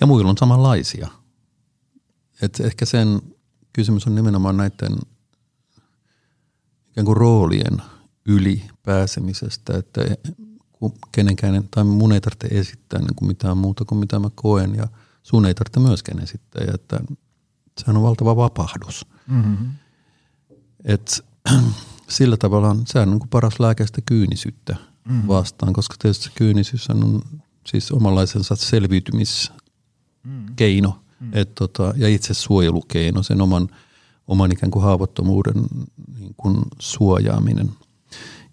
[0.00, 1.08] Ja muilla on samanlaisia.
[2.42, 3.22] Et ehkä sen
[3.72, 4.98] kysymys on nimenomaan näiden
[6.90, 7.82] ikään kuin roolien
[8.28, 10.00] yli pääsemisestä, että
[11.12, 14.88] kenenkään, tai mun ei tarvitse esittää niin kuin mitään muuta kuin mitä mä koen, ja
[15.22, 17.00] sun ei tarvitse myöskään esittää, ja että
[17.78, 19.06] sehän on valtava vapahdus.
[19.26, 19.70] Mm-hmm.
[20.84, 21.24] Et,
[22.08, 24.76] sillä tavalla se on niin kuin paras lääkäistä kyynisyyttä
[25.08, 25.28] mm.
[25.28, 27.22] vastaan, koska tietysti se kyynisyys on
[27.66, 31.30] siis omanlaisensa selviytymiskeino mm.
[31.32, 33.68] et, tota, ja itse suojelukeino, sen oman,
[34.26, 35.64] oman ikään kuin haavoittomuuden
[36.18, 37.70] niin kuin suojaaminen.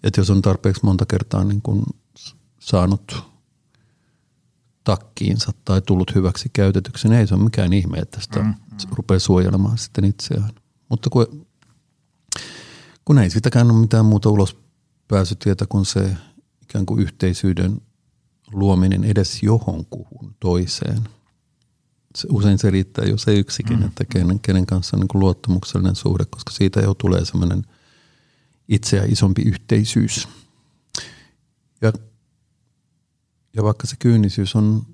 [0.06, 1.82] Et jos on tarpeeksi monta kertaa niin kuin
[2.60, 3.24] saanut
[4.84, 8.54] takkiinsa tai tullut hyväksi käytetyksi, niin ei se ole mikään ihme, että sitä mm, mm.
[8.90, 10.50] rupeaa suojelemaan sitten itseään.
[10.88, 11.46] Mutta kun,
[13.04, 16.16] kun ei sitäkään ole mitään muuta ulospääsytietä kuin se
[16.62, 17.80] ikään kuin yhteisyyden
[18.52, 21.02] luominen edes johonkuhun toiseen.
[22.16, 23.86] Se, usein se riittää jo se yksikin, mm.
[23.86, 27.62] että kenen, kenen kanssa on niin kuin luottamuksellinen suhde, koska siitä jo tulee semmoinen
[28.68, 30.28] itseä isompi yhteisyys.
[31.80, 31.92] Ja,
[33.56, 34.86] ja vaikka se kyynisyys on,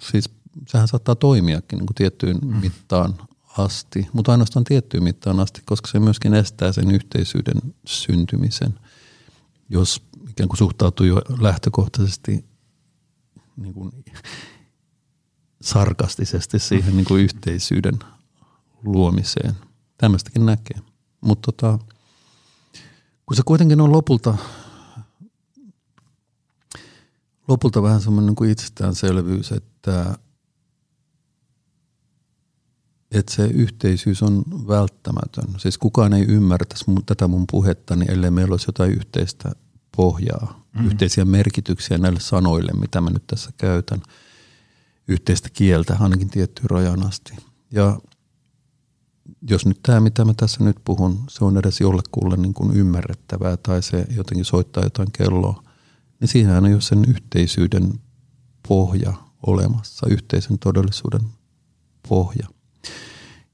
[0.00, 0.30] siis
[0.68, 2.56] sehän saattaa toimiakin niin kuin tiettyyn mm.
[2.56, 3.14] mittaan
[3.58, 8.78] asti, mutta ainoastaan tiettyyn mittaan asti, koska se myöskin estää sen yhteisyyden syntymisen,
[9.68, 12.44] jos ikään kuin suhtautuu jo lähtökohtaisesti
[13.56, 14.04] niin kuin
[15.62, 17.98] sarkastisesti siihen niin kuin yhteisyyden
[18.84, 19.54] luomiseen.
[19.98, 20.78] Tämmöistäkin näkee.
[21.20, 21.78] Mutta tota,
[23.26, 24.36] kun se kuitenkin on lopulta,
[27.48, 30.18] lopulta vähän semmoinen niin kuin itsestäänselvyys, että,
[33.10, 35.60] että se yhteisyys on välttämätön.
[35.60, 39.52] Siis kukaan ei ymmärtäisi tätä mun puhetta, niin ellei meillä olisi jotain yhteistä
[39.96, 40.86] pohjaa, mm.
[40.86, 44.02] yhteisiä merkityksiä näille sanoille, mitä mä nyt tässä käytän,
[45.08, 47.36] yhteistä kieltä ainakin tiettyyn rajan asti.
[47.70, 47.98] Ja
[49.42, 53.56] jos nyt tämä, mitä mä tässä nyt puhun, se on edes jollekulle niin kuin ymmärrettävää
[53.56, 55.62] tai se jotenkin soittaa jotain kelloa,
[56.20, 58.00] niin siihen on jo sen yhteisyyden
[58.68, 59.12] pohja
[59.46, 61.20] olemassa, yhteisen todellisuuden
[62.08, 62.48] pohja.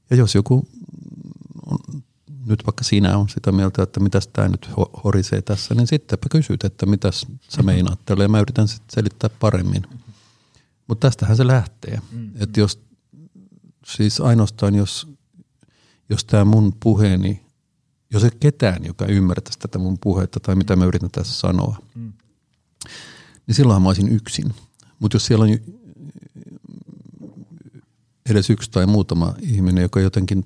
[0.09, 0.67] Ja jos joku
[1.65, 2.03] on
[2.45, 4.69] nyt vaikka sinä on sitä mieltä, että mitäs tämä nyt
[5.03, 9.29] horisee tässä, niin sittenpä kysyt, että mitäs sä meinaat tälle ja mä yritän sitten selittää
[9.39, 9.83] paremmin.
[10.87, 12.01] Mutta tästähän se lähtee.
[12.11, 12.31] Mm-hmm.
[12.39, 12.79] Että jos,
[13.85, 15.07] siis ainoastaan jos,
[16.09, 17.45] jos tämä mun puheeni,
[18.11, 22.13] jos ei ketään, joka ymmärtäisi tätä mun puhetta tai mitä mä yritän tässä sanoa, mm.
[23.47, 24.53] niin silloin mä olisin yksin.
[24.99, 25.49] Mutta jos siellä on
[28.29, 30.45] edes yksi tai muutama ihminen, joka jotenkin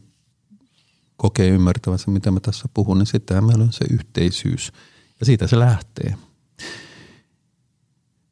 [1.18, 4.72] kokee ymmärtävänsä, mitä mä tässä puhun, niin sittenhän meillä on se yhteisyys.
[5.20, 6.16] Ja siitä se lähtee.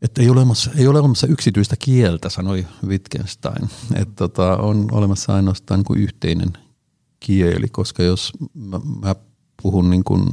[0.01, 3.69] Että ei ole olemassa, ei ole olemassa yksityistä kieltä, sanoi Wittgenstein.
[3.95, 6.53] Että tota, on olemassa ainoastaan niin kuin yhteinen
[7.25, 9.15] kieli, koska jos mä, mä
[9.61, 10.25] puhun niin kuin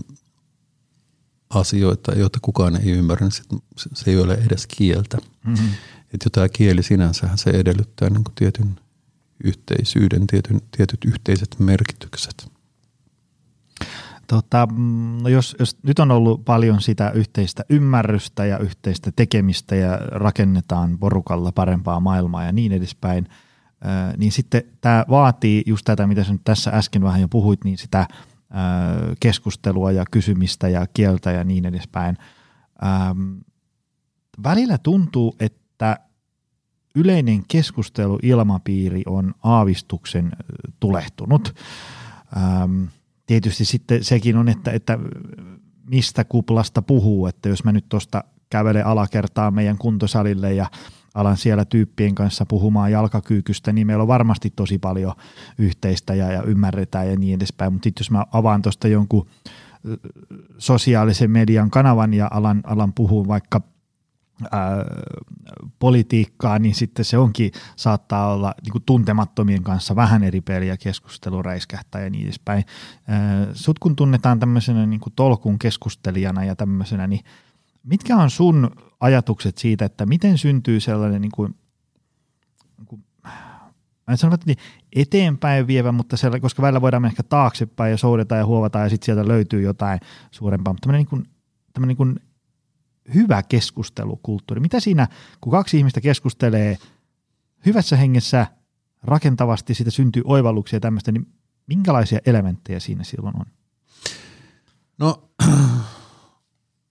[1.50, 5.18] asioita, joita kukaan ei ymmärrä, niin se ei ole edes kieltä.
[5.46, 5.68] Mm-hmm.
[6.14, 8.80] Että jo tämä kieli sinänsä se edellyttää niin kuin tietyn
[9.44, 12.50] yhteisyyden tietyn, tietyt yhteiset merkitykset?
[14.26, 14.68] Tota,
[15.22, 20.98] no jos, jos nyt on ollut paljon sitä yhteistä ymmärrystä ja yhteistä tekemistä ja rakennetaan
[20.98, 23.28] porukalla parempaa maailmaa ja niin edespäin,
[24.16, 27.78] niin sitten tämä vaatii just tätä, mitä sä nyt tässä äsken vähän jo puhuit, niin
[27.78, 28.06] sitä
[29.20, 32.18] keskustelua ja kysymistä ja kieltä ja niin edespäin.
[34.44, 35.96] Välillä tuntuu, että
[36.94, 40.32] yleinen keskusteluilmapiiri on aavistuksen
[40.80, 41.54] tulehtunut.
[43.26, 44.98] Tietysti sitten sekin on, että, että
[45.90, 50.66] mistä kuplasta puhuu, että jos mä nyt tuosta kävelen alakertaa meidän kuntosalille ja
[51.14, 55.14] alan siellä tyyppien kanssa puhumaan jalkakyykystä, niin meillä on varmasti tosi paljon
[55.58, 59.26] yhteistä ja, ja ymmärretään ja niin edespäin, mutta sitten jos mä avaan tuosta jonkun
[60.58, 63.60] sosiaalisen median kanavan ja alan, alan puhua vaikka
[64.50, 64.84] ää,
[65.78, 71.42] politiikkaa, niin sitten se onkin, saattaa olla niin kuin tuntemattomien kanssa vähän eri peliä, keskustelu
[71.42, 72.64] räiskähtää ja niin edespäin.
[73.08, 77.24] Ää, sut kun tunnetaan tämmöisenä niin kuin tolkun keskustelijana ja tämmöisenä, niin
[77.82, 78.70] mitkä on sun
[79.00, 81.54] ajatukset siitä, että miten syntyy sellainen niin kuin,
[82.78, 83.04] niin kuin
[84.08, 84.52] en sano, että
[84.96, 89.06] eteenpäin vievä, mutta siellä, koska välillä voidaan ehkä taaksepäin ja soudeta ja huovata ja sitten
[89.06, 91.28] sieltä löytyy jotain suurempaa, mutta tämmöinen, niin kuin,
[91.72, 92.16] tämmöinen niin kuin
[93.14, 94.60] hyvä keskustelukulttuuri?
[94.60, 95.08] Mitä siinä,
[95.40, 96.78] kun kaksi ihmistä keskustelee
[97.66, 98.46] hyvässä hengessä,
[99.02, 101.26] rakentavasti, siitä syntyy oivalluksia ja tämmöistä, niin
[101.66, 103.46] minkälaisia elementtejä siinä silloin on?
[104.98, 105.28] No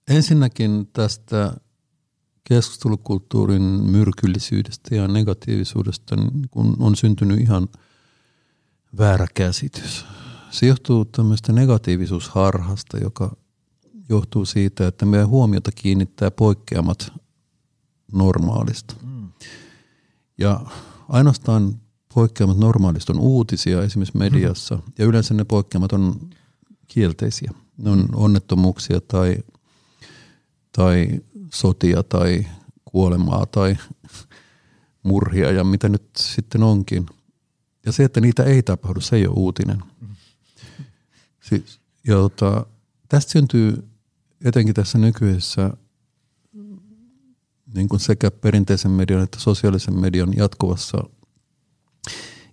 [0.08, 1.56] ensinnäkin tästä
[2.44, 7.68] keskustelukulttuurin myrkyllisyydestä ja negatiivisuudesta niin kun on syntynyt ihan
[8.98, 10.04] väärä käsitys.
[10.50, 13.36] Se johtuu tämmöistä negatiivisuusharhasta, joka
[14.08, 17.12] johtuu siitä, että meidän huomiota kiinnittää poikkeamat
[18.12, 18.94] normaalista.
[19.02, 19.28] Mm.
[20.38, 20.60] Ja
[21.08, 21.80] ainoastaan
[22.14, 24.82] poikkeamat normaalista on uutisia esimerkiksi mediassa, mm.
[24.98, 26.30] ja yleensä ne poikkeamat on
[26.88, 27.52] kielteisiä.
[27.78, 29.36] Ne on onnettomuuksia tai,
[30.72, 31.08] tai
[31.54, 32.46] sotia tai
[32.84, 33.76] kuolemaa tai
[35.02, 37.06] murhia ja mitä nyt sitten onkin.
[37.86, 39.82] Ja se, että niitä ei tapahdu, se ei ole uutinen.
[41.40, 42.66] Siis, ja tota,
[43.08, 43.88] tästä syntyy
[44.44, 45.70] etenkin tässä nykyisessä
[47.74, 50.98] niin kuin sekä perinteisen median että sosiaalisen median jatkuvassa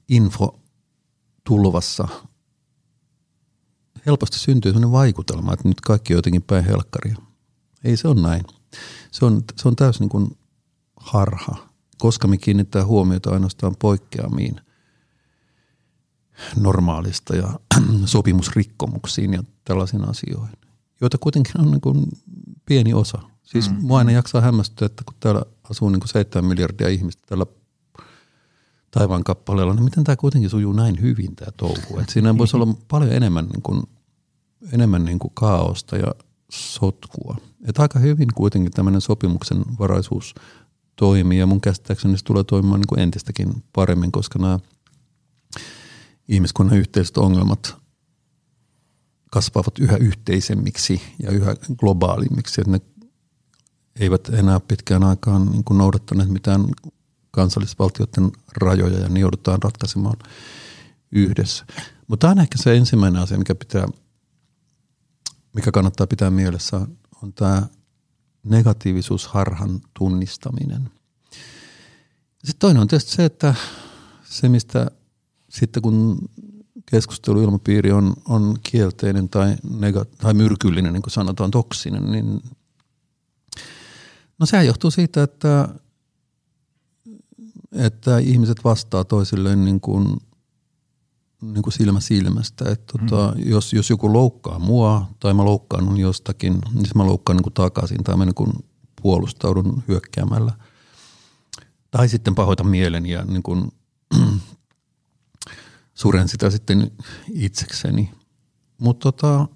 [0.09, 2.07] infotulvassa
[4.05, 7.15] helposti syntyy sellainen vaikutelma, että nyt kaikki on jotenkin päin helkkaria.
[7.83, 8.43] Ei se on näin.
[9.11, 10.37] Se on, se on täysin niin kuin
[10.95, 14.61] harha, koska me kiinnittää huomiota ainoastaan poikkeamiin
[16.59, 17.59] normaalista ja
[18.05, 20.57] sopimusrikkomuksiin ja tällaisiin asioihin,
[21.01, 22.05] joita kuitenkin on niin kuin
[22.65, 23.19] pieni osa.
[23.43, 23.77] Siis mm.
[23.81, 27.45] mua aina jaksaa hämmästyä, että kun täällä asuu niin kuin 7 miljardia ihmistä tällä
[28.91, 31.99] taivaan kappaleella, niin miten tämä kuitenkin sujuu näin hyvin tämä touhu.
[31.99, 33.83] Et siinä voisi olla paljon enemmän, niin kuin,
[34.71, 36.15] enemmän niin kuin kaaosta ja
[36.51, 37.37] sotkua.
[37.67, 40.35] Et aika hyvin kuitenkin tämmöinen sopimuksen varaisuus
[40.95, 44.59] toimii ja mun käsittääkseni se tulee toimimaan niin kuin entistäkin paremmin, koska nämä
[46.27, 47.75] ihmiskunnan yhteiset ongelmat
[49.31, 52.61] kasvavat yhä yhteisemmiksi ja yhä globaalimmiksi.
[52.61, 52.81] Että ne
[53.99, 56.65] eivät enää pitkään aikaan niin kuin noudattaneet mitään
[57.31, 60.17] kansallisvaltioiden rajoja ja ne joudutaan ratkaisemaan
[61.11, 61.65] yhdessä.
[62.07, 63.87] Mutta tämä on ehkä se ensimmäinen asia, mikä, pitää,
[65.55, 66.87] mikä kannattaa pitää mielessä,
[67.23, 67.67] on tämä
[68.43, 70.89] negatiivisuusharhan tunnistaminen.
[72.43, 73.55] Sitten toinen on tietysti se, että
[74.23, 74.91] se mistä
[75.49, 76.29] sitten kun
[76.91, 82.41] keskusteluilmapiiri on, on kielteinen tai, nega- tai myrkyllinen, niin kuin sanotaan toksinen, niin
[84.39, 85.69] no sehän johtuu siitä, että
[87.71, 90.17] että ihmiset vastaa toisilleen niin kuin,
[91.41, 92.71] niin kuin silmä silmästä.
[92.71, 93.49] Että tota, mm.
[93.49, 98.03] jos, jos joku loukkaa mua tai mä loukkaan jostakin, niin mä loukkaan niin kuin takaisin
[98.03, 98.51] tai mä niin kuin
[99.01, 100.53] puolustaudun hyökkäämällä.
[101.91, 103.71] Tai sitten pahoita mielen ja niin kuin,
[105.93, 106.91] suren sitä sitten
[107.33, 108.11] itsekseni.
[108.77, 109.47] Mutta tota,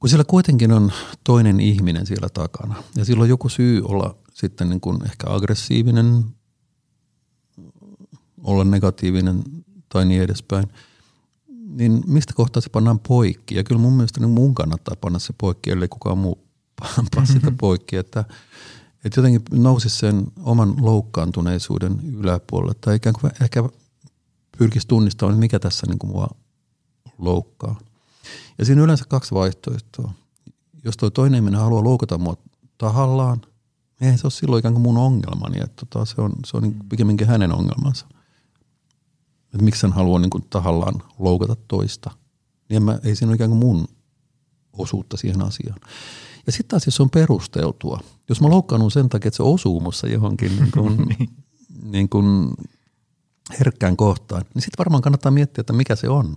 [0.00, 0.92] kun siellä kuitenkin on
[1.24, 6.24] toinen ihminen siellä takana ja sillä on joku syy olla sitten niin kuin ehkä aggressiivinen,
[8.46, 9.42] olla negatiivinen
[9.88, 10.66] tai niin edespäin,
[11.66, 13.54] niin mistä kohtaa se pannaan poikki?
[13.54, 16.38] Ja kyllä mun mielestä niin mun kannattaa panna se poikki, ellei kukaan muu
[17.14, 17.56] panna sitä mm-hmm.
[17.56, 18.24] poikki, että,
[19.04, 23.64] että jotenkin nousi sen oman loukkaantuneisuuden yläpuolelle tai ikään kuin ehkä
[24.58, 26.28] pyrkisi tunnistamaan, mikä tässä niin kuin mua
[27.18, 27.78] loukkaa.
[28.58, 30.12] Ja siinä on yleensä kaksi vaihtoehtoa.
[30.84, 32.36] Jos toi toinen ihminen haluaa loukata mua
[32.78, 33.40] tahallaan–
[34.00, 36.76] ei se ole silloin ikään kuin mun ongelmani, että tota, se on, se on niin
[36.88, 38.06] pikemminkin hänen ongelmansa.
[39.56, 42.10] Että miksi hän haluaa niin kuin tahallaan loukata toista.
[42.68, 43.88] Niin mä, ei siinä ole ikään kuin mun
[44.72, 45.80] osuutta siihen asiaan.
[46.46, 49.80] Ja sitten taas, jos se on perusteltua, jos mä loukkaannut sen takia, että se osuu
[49.80, 51.06] mussa johonkin niin kuin,
[51.82, 52.08] niin.
[52.08, 52.50] kuin
[53.60, 56.34] herkkään kohtaan, niin sitten varmaan kannattaa miettiä, että mikä se on.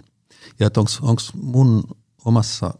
[0.60, 1.84] Ja että onko mun
[2.26, 2.74] omassa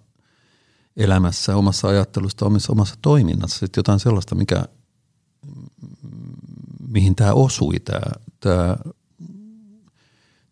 [0.98, 4.66] elämässä, omassa ajattelusta, omassa, omassa toiminnassa sitten jotain sellaista, mikä,
[6.88, 7.76] mihin tämä osui,
[8.40, 8.78] tämä,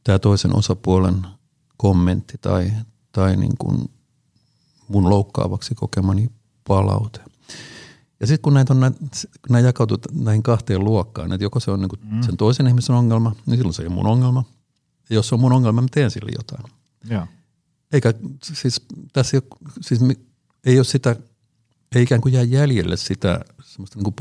[0.07, 1.27] tämä, toisen osapuolen
[1.77, 2.71] kommentti tai,
[3.11, 3.91] tai niin kuin
[4.87, 6.31] mun loukkaavaksi kokemani
[6.67, 7.19] palaute.
[8.19, 8.95] Ja sitten kun näitä on,
[9.49, 12.21] näin jakautuu näihin kahteen luokkaan, että joko se on niin kuin mm.
[12.21, 14.43] sen toisen ihmisen ongelma, niin silloin se ei ole mun ongelma.
[15.09, 16.73] Ja jos se on mun ongelma, mä teen sille jotain.
[17.09, 17.27] Ja.
[17.91, 18.81] Eikä siis
[19.13, 20.01] tässä ei ole, siis
[20.65, 21.15] ei ole sitä,
[21.95, 24.13] ei ikään kuin jää jäljelle sitä semmoista niin kuin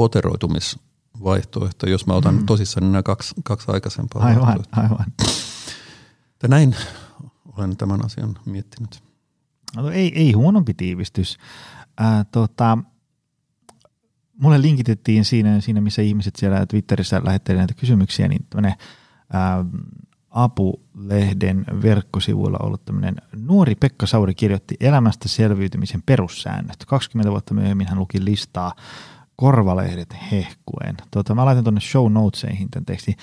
[1.16, 2.46] poteroitumisvaihtoehtoa, jos mä otan mm.
[2.46, 5.06] tosissaan nämä kaksi, kaksi aikaisempaa Aivan, aivan.
[6.42, 6.76] Ja näin
[7.56, 9.02] olen tämän asian miettinyt.
[9.76, 11.38] No, ei, ei huonompi tiivistys.
[12.00, 12.78] Äh, tota,
[14.40, 18.74] mulle linkitettiin siinä, siinä, missä ihmiset siellä Twitterissä lähettelivät näitä kysymyksiä, niin tämmöinen
[19.34, 19.66] äh,
[20.30, 26.84] Apu-lehden verkkosivuilla ollut tämmöinen nuori Pekka Sauri kirjoitti elämästä selviytymisen perussäännöt.
[26.86, 28.72] 20 vuotta myöhemmin hän luki listaa
[29.36, 30.96] korvalehdet hehkuen.
[31.10, 33.14] Tuota, mä laitan tuonne show notesihin tämän tekstin.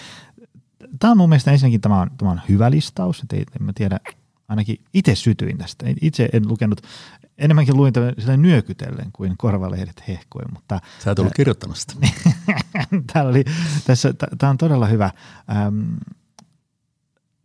[1.00, 3.74] Tämä on mun mielestä ensinnäkin tämä on, tämä on hyvä listaus, että ei, en mä
[3.76, 4.00] tiedä,
[4.48, 5.86] ainakin itse sytyin tästä.
[6.02, 6.82] Itse en lukenut,
[7.38, 10.48] enemmänkin luin tämän nyökytellen kuin korvalehdet hehkuen.
[10.54, 11.94] Mutta, Sä et ollut kirjoittanut sitä.
[13.14, 13.44] tämä, oli,
[13.86, 15.12] tässä, tämä on todella hyvä.
[15.52, 15.94] Ähm,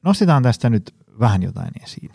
[0.02, 2.10] nostetaan tästä nyt vähän jotain esiin.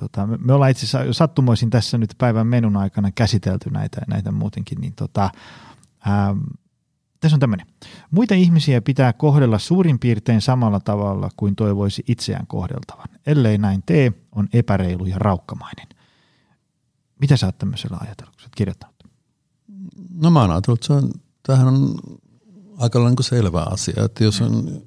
[0.00, 4.80] Tota, me, ollaan itse asiassa sattumoisin tässä nyt päivän menun aikana käsitelty näitä, näitä muutenkin,
[4.80, 5.30] niin tota,
[6.06, 6.36] ää,
[7.20, 7.66] tässä on tämmöinen.
[8.10, 13.08] Muita ihmisiä pitää kohdella suurin piirtein samalla tavalla kuin toivoisi itseään kohdeltavan.
[13.26, 15.86] Ellei näin tee, on epäreilu ja raukkamainen.
[17.20, 17.98] Mitä sä oot tämmöisellä
[18.44, 18.96] oot kirjoittanut?
[20.14, 21.10] No mä oon ajatellut, että se on,
[21.42, 21.94] tämähän on
[22.78, 24.82] aika niin selvä asia, että jos on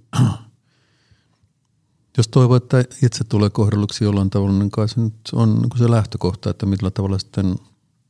[2.18, 5.92] jos toivoo, että itse tulee kohdelluksi jollain tavalla, niin kai se nyt on niin se
[5.92, 7.56] lähtökohta, että millä tavalla sitten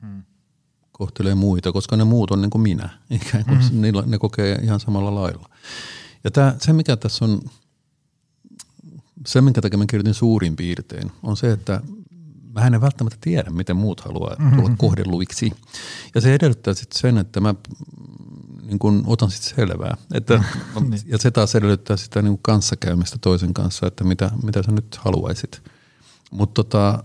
[0.01, 0.23] mm.
[0.91, 2.89] kohtelee muita, koska ne muut on niin kuin minä.
[3.09, 3.81] Ikään kuin mm-hmm.
[3.81, 5.49] niillä, ne kokee ihan samalla lailla.
[6.23, 7.41] Ja tämä, se, mikä tässä on,
[9.25, 11.81] se, minkä takia mä kirjoitin suurin piirtein, on se, että
[12.53, 14.77] mä en välttämättä tiedä, miten muut haluaa tulla mm-hmm.
[14.77, 15.51] kohdelluiksi.
[16.15, 17.55] Ja se edellyttää sitten sen, että mä
[18.67, 19.97] niin kun otan sitten selvää.
[20.13, 20.33] Että,
[20.89, 21.01] niin.
[21.05, 25.61] ja se taas edellyttää sitä niin kanssakäymistä toisen kanssa, että mitä, mitä sä nyt haluaisit.
[26.31, 27.03] Mutta tota,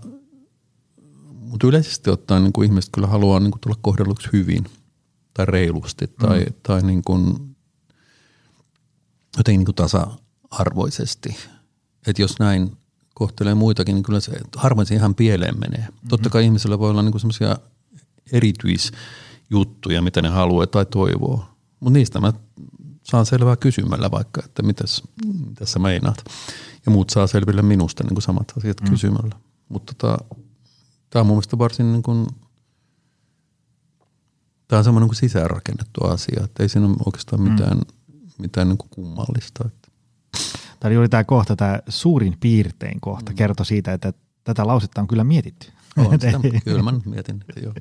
[1.39, 4.65] mut yleisesti ottaen niin ihmiset kyllä haluaa niin kuin tulla kohdelluksi hyvin
[5.33, 6.53] tai reilusti tai, mm.
[6.63, 7.55] tai niin kuin,
[9.37, 11.37] jotenkin niin kuin tasa-arvoisesti.
[12.07, 12.77] Että jos näin
[13.13, 15.79] kohtelee muitakin, niin kyllä se harvoin se ihan pieleen menee.
[15.79, 16.09] Mm-hmm.
[16.09, 17.57] Totta kai ihmisillä voi olla niin semmoisia
[18.31, 21.52] erityisjuttuja, mitä ne haluaa tai toivoo.
[21.83, 22.33] Mutta niistä mä
[23.03, 25.03] saan selvää kysymällä vaikka, että mitäs,
[25.47, 26.23] mitäs sä meinaat.
[26.85, 28.89] Ja muut saa selville minusta niin kuin samat asiat mm.
[28.89, 29.35] kysymällä.
[29.69, 30.17] Mutta tota,
[31.09, 32.27] tämä on mun mielestä varsin niin kuin,
[34.67, 37.51] tämä on semmoinen niin sisäänrakennettu asia, että ei siinä ole oikeastaan mm.
[37.51, 38.29] mitään, mm.
[38.37, 39.69] mitään niin kuin kummallista.
[40.79, 43.35] Tämä oli juuri tämä kohta, tämä suurin piirtein kohta, mm.
[43.35, 44.13] kertoi siitä, että
[44.43, 45.71] tätä lausetta on kyllä mietitty.
[45.97, 47.73] On sitä, kyllä mä mietin, että joo.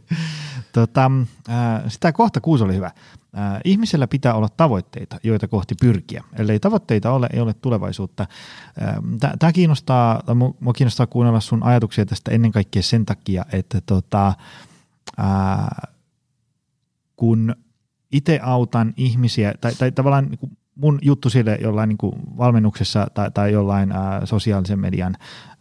[0.73, 1.11] Tota,
[1.89, 2.91] sitä kohta kuusi oli hyvä.
[3.65, 6.25] Ihmisellä pitää olla tavoitteita, joita kohti pyrkiä.
[6.39, 8.27] Ellei tavoitteita ole, ei ole tulevaisuutta.
[9.39, 10.23] Tämä kiinnostaa,
[10.61, 14.35] mua kiinnostaa kuunnella sun ajatuksia tästä ennen kaikkea sen takia, että tota,
[17.17, 17.57] kun
[18.13, 23.31] itse autan ihmisiä, tai, tai tavallaan niin mun juttu sille jollain niin kuin valmennuksessa tai,
[23.31, 25.17] tai jollain ää, sosiaalisen median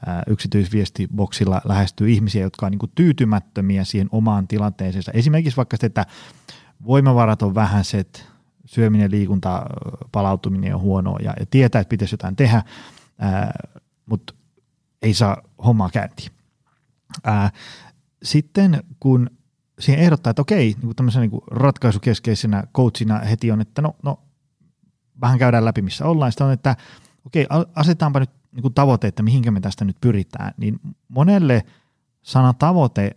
[0.06, 5.12] ää, yksityisviestiboksilla lähestyy ihmisiä, jotka on niin kuin tyytymättömiä siihen omaan tilanteeseensa.
[5.12, 6.06] Esimerkiksi vaikka se, että
[6.86, 8.28] voimavarat on vähäiset,
[8.66, 9.66] syöminen, liikunta,
[10.12, 12.64] palautuminen on huonoa ja, ja tietää, että pitäisi jotain tehdä,
[13.20, 13.54] ää,
[14.06, 14.34] mutta
[15.02, 16.32] ei saa hommaa käyntiin.
[17.24, 17.52] Ää,
[18.24, 19.30] sitten kun
[19.80, 23.96] siihen ehdottaa, että okei, niin kuin tämmöisenä niin kuin ratkaisukeskeisenä coachina heti on, että no,
[24.04, 24.20] no
[25.22, 26.32] vähän käydään läpi, missä ollaan.
[26.32, 26.76] Sitten on, että
[27.26, 30.54] okei, asetetaanpa nyt niin kuin tavoite, että mihinkä me tästä nyt pyritään.
[30.58, 31.66] Niin monelle
[32.22, 33.16] sana tavoite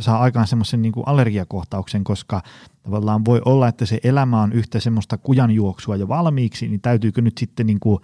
[0.00, 2.42] saa aikaan semmoisen niin allergiakohtauksen, koska
[2.82, 7.38] tavallaan voi olla, että se elämä on yhtä semmoista kujanjuoksua jo valmiiksi, niin täytyykö nyt
[7.38, 7.98] sitten niin kuin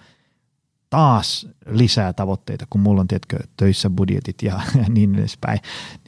[0.90, 5.58] taas lisää tavoitteita, kun mulla on tietkö töissä budjetit ja, ja niin edespäin.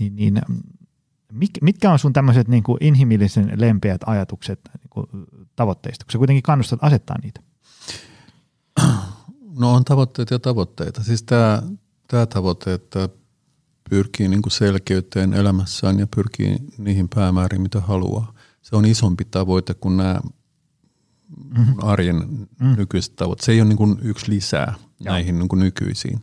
[0.00, 0.40] Niin, niin
[1.62, 5.06] mitkä on sun tämmöiset niin kuin inhimillisen lempeät ajatukset niin kuin
[5.56, 7.40] tavoitteista, kun sä kuitenkin kannustat asettaa niitä?
[9.58, 11.02] No on tavoitteita ja tavoitteita.
[11.02, 11.62] Siis tämä,
[12.08, 13.08] tämä tavoite, että
[13.90, 18.32] pyrkii niin kuin selkeyteen elämässään ja pyrkii niihin päämääriin, mitä haluaa.
[18.62, 20.20] Se on isompi tavoite kuin nämä
[21.56, 21.74] mm-hmm.
[21.82, 22.76] arjen mm-hmm.
[22.76, 23.44] nykyiset tavoitteet.
[23.44, 25.12] Se ei ole niin kuin yksi lisää Joo.
[25.12, 26.20] näihin niin kuin nykyisiin,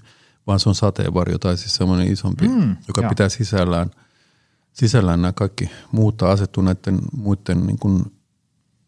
[0.48, 3.10] vaan se on sateenvarjo tai siis semmoinen isompi, mm, joka jo.
[3.10, 3.92] pitää sisällään–
[4.76, 8.12] sisällään nämä kaikki muuttaa asettu näiden muiden niin kuin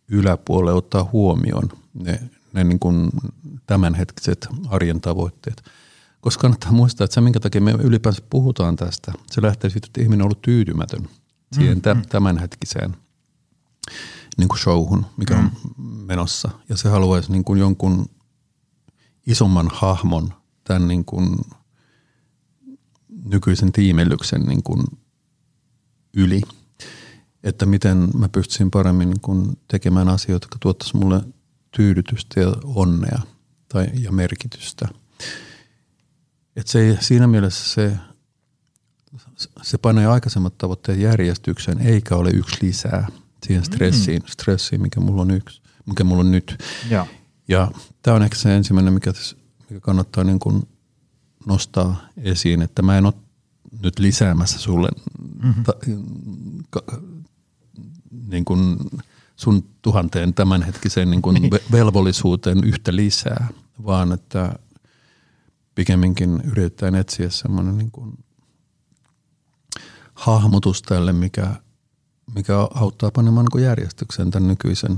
[0.07, 2.19] yläpuolelle ottaa huomioon ne,
[2.53, 3.09] ne niin kuin
[3.65, 5.63] tämänhetkiset arjen tavoitteet.
[6.21, 10.01] Koska kannattaa muistaa, että se minkä takia me ylipäänsä puhutaan tästä, se lähtee siitä, että
[10.01, 11.09] ihminen on ollut tyytymätön
[11.51, 12.01] siihen mm, mm.
[12.09, 12.95] tämänhetkiseen
[14.37, 15.39] niin kuin showhun, mikä mm.
[15.39, 15.51] on
[16.05, 16.49] menossa.
[16.69, 18.05] Ja se haluaisi niin kuin jonkun
[19.27, 20.33] isomman hahmon
[20.63, 21.37] tämän niin kuin
[23.25, 24.83] nykyisen tiimellyksen niin kuin
[26.17, 26.41] yli.
[27.43, 31.21] Että miten mä pystyisin paremmin niin kun tekemään asioita, jotka tuottaisi mulle
[31.71, 33.19] tyydytystä ja onnea
[33.69, 34.87] tai, ja merkitystä.
[36.55, 37.97] Et se, siinä mielessä se,
[39.61, 43.07] se panee aikaisemmat tavoitteet järjestykseen, eikä ole yksi lisää
[43.43, 44.27] siihen stressiin, mm.
[44.27, 46.63] stressiin mikä mulla on yksi, mikä mulla on nyt.
[46.89, 47.05] Ja,
[47.47, 49.13] ja tämä on ehkä se ensimmäinen, mikä,
[49.69, 50.67] mikä kannattaa niin kun
[51.45, 53.13] nostaa esiin, että mä en ole
[53.83, 54.89] nyt lisäämässä sulle
[55.43, 55.63] mm-hmm.
[55.63, 55.73] ta,
[56.69, 56.83] ka,
[58.27, 58.77] niin kuin
[59.35, 61.51] sun tuhanteen tämänhetkiseen niin kuin niin.
[61.71, 63.47] velvollisuuteen yhtä lisää,
[63.85, 64.59] vaan että
[65.75, 68.17] pikemminkin yritetään etsiä semmoinen niin kuin
[70.13, 71.55] hahmotus tälle, mikä,
[72.35, 74.97] mikä auttaa panemaan niin järjestykseen tämän nykyisen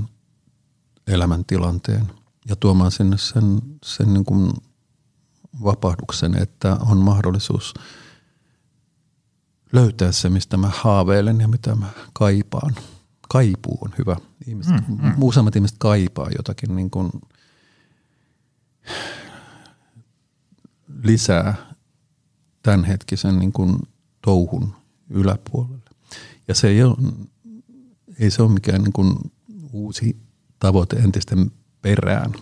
[1.06, 2.06] elämäntilanteen
[2.48, 4.52] ja tuomaan sinne sen, sen niin kuin
[5.64, 7.74] vapahduksen, että on mahdollisuus–
[9.72, 12.74] löytää se, mistä mä haaveilen ja mitä mä kaipaan.
[13.28, 14.16] Kaipuu on hyvä.
[14.46, 15.14] Ihmiset, mm, mm.
[15.20, 17.10] Useimmat ihmiset kaipaa jotakin niin kuin
[21.02, 21.54] lisää
[22.62, 23.76] tämänhetkisen niin kuin
[24.22, 24.74] touhun
[25.10, 25.90] yläpuolelle.
[26.48, 26.96] Ja se ei, ole,
[28.18, 29.14] ei se ole mikään niin kuin
[29.72, 30.16] uusi
[30.58, 31.50] tavoite entisten
[31.82, 32.32] perään,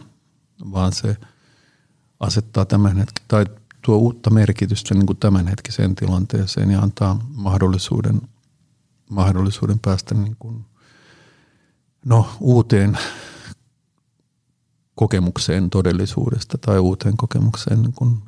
[0.72, 1.16] vaan se
[2.20, 3.45] asettaa tämän hetken, tai
[3.89, 8.20] tuo uutta merkitystä niin kuin tämänhetkiseen tilanteeseen ja antaa mahdollisuuden
[9.11, 10.64] mahdollisuuden päästä niin kuin,
[12.05, 12.99] no, uuteen
[14.95, 18.18] kokemukseen todellisuudesta tai uuteen kokemukseen niin kuin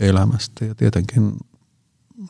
[0.00, 0.64] elämästä.
[0.64, 1.36] Ja tietenkin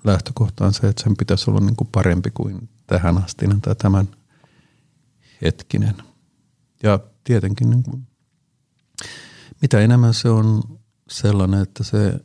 [0.05, 4.09] lähtökohta on se, että sen pitäisi olla niin kuin parempi kuin tähän asti tai tämän
[5.43, 5.95] hetkinen.
[6.83, 8.07] Ja tietenkin niin kuin,
[9.63, 10.63] mitä enemmän se on
[11.11, 12.21] sellainen, että se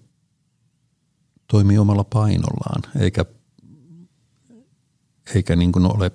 [1.47, 3.25] toimii omalla painollaan, eikä,
[5.35, 6.11] eikä niin kuin ole,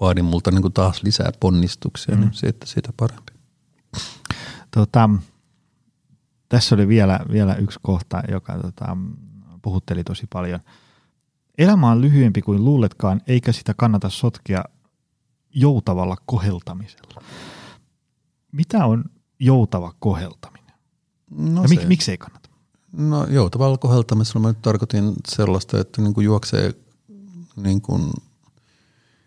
[0.00, 2.30] vaadi multa niin kuin taas lisää ponnistuksia, niin mm.
[2.30, 3.32] niin se, että siitä parempi.
[4.70, 5.10] Tota,
[6.48, 8.96] tässä oli vielä, vielä yksi kohta, joka tota,
[9.62, 10.60] puhutteli tosi paljon.
[11.58, 14.64] Elämä on lyhyempi kuin luuletkaan, eikä sitä kannata sotkea
[15.54, 17.22] joutavalla koheltamisella.
[18.52, 19.04] Mitä on
[19.38, 20.74] joutava koheltaminen?
[21.30, 22.39] No ja mik, miksi ei kannata?
[22.92, 26.74] No joutavalla koheltamisella mä nyt tarkoitin sellaista, että niin kuin juoksee
[27.56, 28.10] niin kuin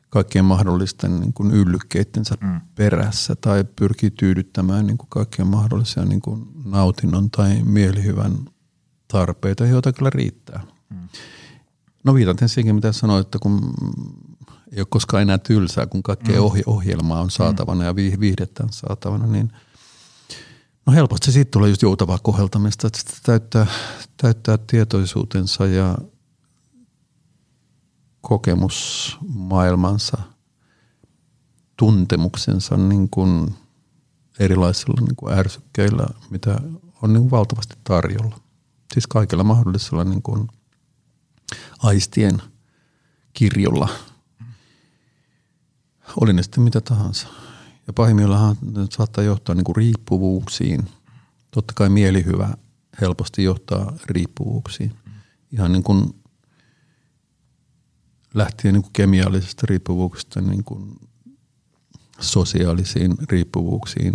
[0.09, 2.61] kaikkien mahdollisten niin kuin yllykkeidensä mm.
[2.75, 8.37] perässä tai pyrkii tyydyttämään niin kuin kaikkien mahdollisia niin kuin nautinnon tai mielihyvän
[9.07, 10.63] tarpeita, joita kyllä riittää.
[10.89, 11.07] Mm.
[12.03, 13.73] No viitaten siihen, mitä sanoit, että kun
[14.71, 16.63] ei ole koskaan enää tylsää, kun kaikkea mm.
[16.65, 17.85] ohjelmaa on saatavana mm.
[17.85, 19.51] ja viihdettä on saatavana, niin
[20.85, 23.67] no helposti siitä tulee just joutavaa koheltamista, että sitä täyttää,
[24.17, 25.97] täyttää tietoisuutensa ja
[28.21, 30.17] kokemusmaailmansa,
[31.77, 33.55] tuntemuksensa niin kuin
[34.39, 36.59] erilaisilla niin kuin ärsykkeillä, mitä
[37.01, 38.39] on niin kuin valtavasti tarjolla.
[38.93, 40.47] Siis kaikilla mahdollisilla niin kuin
[41.79, 42.41] aistien
[43.33, 43.89] kirjolla.
[46.21, 47.27] Oli ne sitten mitä tahansa.
[47.87, 48.57] Ja pahimmillaan
[48.91, 50.89] saattaa johtaa niin kuin riippuvuuksiin.
[51.51, 52.57] Totta kai mielihyvä
[53.01, 54.93] helposti johtaa riippuvuuksiin.
[55.51, 56.15] Ihan niin kuin
[58.33, 60.99] lähtien niin kuin kemiallisesta riippuvuuksista niin kuin
[62.19, 64.13] sosiaalisiin riippuvuuksiin,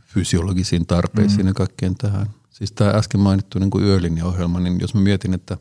[0.00, 1.46] fysiologisiin tarpeisiin mm.
[1.46, 2.26] ja kaikkeen tähän.
[2.50, 5.56] Siis tämä äsken mainittu niin kuin yölinjaohjelma, niin jos mä mietin, että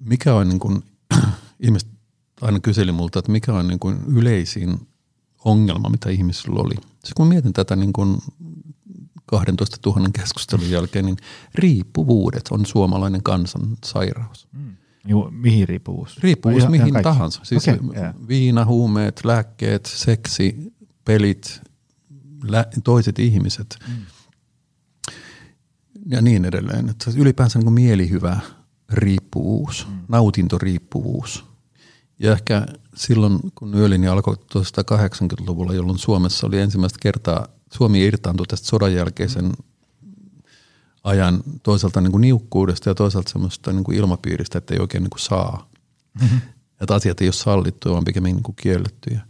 [0.00, 0.82] mikä on niin kuin,
[1.60, 1.93] ihmiset
[2.44, 4.88] aina kyseli multa, että mikä on niin kuin yleisin
[5.44, 6.74] ongelma, mitä ihmisillä oli.
[6.74, 8.18] Siis kun mietin tätä niin kuin
[9.26, 11.16] 12 000 keskustelun jälkeen, niin
[11.54, 14.48] riippuvuudet on suomalainen kansansairaus.
[14.52, 14.76] Mm.
[15.06, 16.18] Joo, mihin riippuvuus?
[16.22, 17.40] Riippuvuus ihan, mihin ihan tahansa.
[17.44, 18.14] Siis okay, yeah.
[18.28, 20.72] viina, huumeet, lääkkeet, seksi,
[21.04, 21.60] pelit,
[22.42, 23.94] lä- toiset ihmiset mm.
[26.06, 26.88] ja niin edelleen.
[26.88, 28.40] Että ylipäänsä niin kuin mielihyvä
[28.92, 29.98] riippuvuus, mm.
[30.08, 31.53] nautintoriippuvuus.
[32.18, 38.66] Ja ehkä silloin, kun yölinja alkoi 1980-luvulla, jolloin Suomessa oli ensimmäistä kertaa Suomi irtaantui tästä
[38.66, 39.52] sodan jälkeisen
[41.04, 45.10] ajan toisaalta niin kuin niukkuudesta ja toisaalta semmoista niin kuin ilmapiiristä, että ei oikein niin
[45.10, 45.68] kuin saa.
[46.20, 46.40] Mm-hmm.
[46.80, 49.20] Että asiat ei ole sallittu, vaan pikemmin niin kiellettyjä.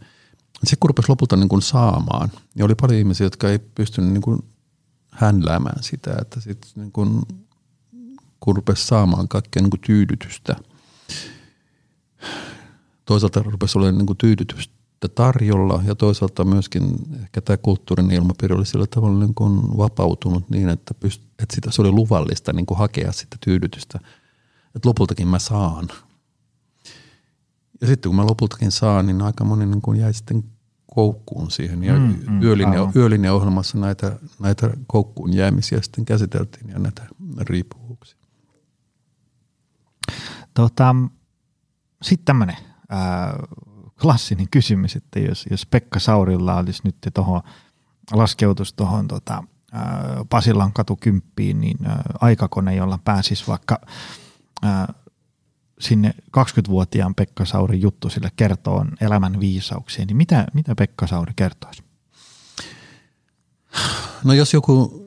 [0.63, 4.21] Se kun rupesi lopulta niin kuin saamaan, niin oli paljon ihmisiä, jotka ei pystynyt niin
[4.21, 4.39] kuin
[5.11, 7.21] hänläämään sitä, että sit niin kuin,
[8.39, 10.55] kun rupesi saamaan kaikkea niin kuin tyydytystä,
[13.05, 14.75] toisaalta rupesi olemaan niin kuin tyydytystä
[15.15, 20.69] tarjolla ja toisaalta myöskin ehkä tämä kulttuurin ilmapiiri oli sillä tavalla niin kuin vapautunut niin,
[20.69, 23.99] että, pyst- että sitä, se oli luvallista niin kuin hakea sitä tyydytystä.
[24.75, 25.87] Että lopultakin mä saan.
[27.81, 30.43] Ja sitten kun mä lopultakin saan, niin aika moni niin kuin jäi sitten
[30.95, 31.83] koukkuun siihen.
[31.83, 37.07] Ja mm, mm, yölinja, yölinja-ohjelmassa näitä, näitä koukkuun jäämisiä sitten käsiteltiin ja näitä
[37.39, 38.17] riippuvuuksia.
[40.53, 40.95] Tota,
[42.01, 42.57] sitten tämmöinen
[44.01, 47.41] klassinen kysymys, että jos, jos Pekka Saurilla olisi nyt tuohon
[48.11, 49.43] laskeutus tuohon tota,
[50.29, 51.77] Pasilan katu kymppiin, niin
[52.21, 53.81] aikakone, jolla pääsisi vaikka
[54.61, 54.93] ää,
[55.79, 61.83] sinne 20-vuotiaan Pekka Saurin juttu sille kertoo elämän viisauksia, niin mitä, mitä Pekka Sauri kertoisi?
[64.23, 65.05] No jos joku,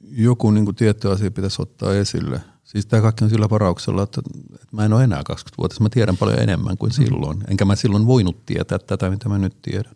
[0.00, 4.20] joku niin tietty asia pitäisi ottaa esille– Siis tämä kaikki on sillä varauksella, että,
[4.54, 5.80] että mä en ole enää 20-vuotias.
[5.80, 7.04] Mä tiedän paljon enemmän kuin mm.
[7.04, 7.44] silloin.
[7.48, 9.92] Enkä mä silloin voinut tietää tätä, mitä mä nyt tiedän.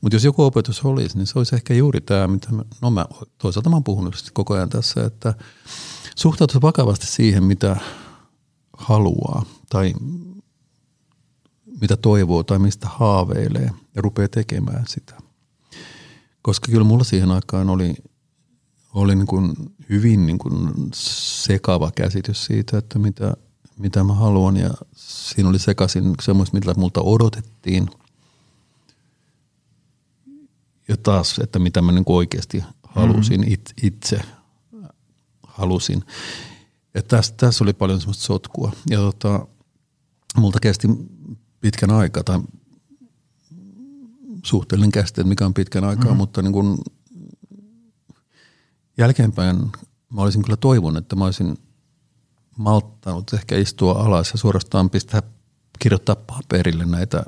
[0.00, 3.06] Mutta jos joku opetus olisi, niin se olisi ehkä juuri tämä, mitä mä, no mä,
[3.38, 5.34] toisaalta mä oon puhunut koko ajan tässä, että
[6.16, 7.76] suhtautuu vakavasti siihen, mitä
[8.78, 9.94] haluaa tai
[11.80, 15.14] mitä toivoo tai mistä haaveilee ja rupeaa tekemään sitä.
[16.42, 17.94] Koska kyllä mulla siihen aikaan oli
[18.94, 19.54] oli niin kuin
[19.88, 23.34] hyvin niin kuin sekava käsitys siitä, että mitä,
[23.78, 27.90] mitä mä haluan ja siinä oli sekaisin semmoista, mitä multa odotettiin
[30.88, 33.54] ja taas, että mitä mä niin kuin oikeasti halusin, mm-hmm.
[33.82, 34.20] itse
[35.42, 36.04] halusin.
[36.94, 38.72] että tässä, tässä oli paljon semmoista sotkua.
[38.90, 39.46] Ja tota,
[40.36, 40.88] multa kesti
[41.60, 42.40] pitkän aikaa, tai
[44.44, 46.16] suhteellinen käsite, mikä on pitkän aikaa, mm-hmm.
[46.16, 46.78] mutta niin kun
[49.00, 49.72] jälkeenpäin
[50.12, 51.58] mä olisin kyllä toivonut, että mä olisin
[52.56, 55.22] malttanut ehkä istua alas ja suorastaan pistää
[55.78, 57.24] kirjoittaa paperille näitä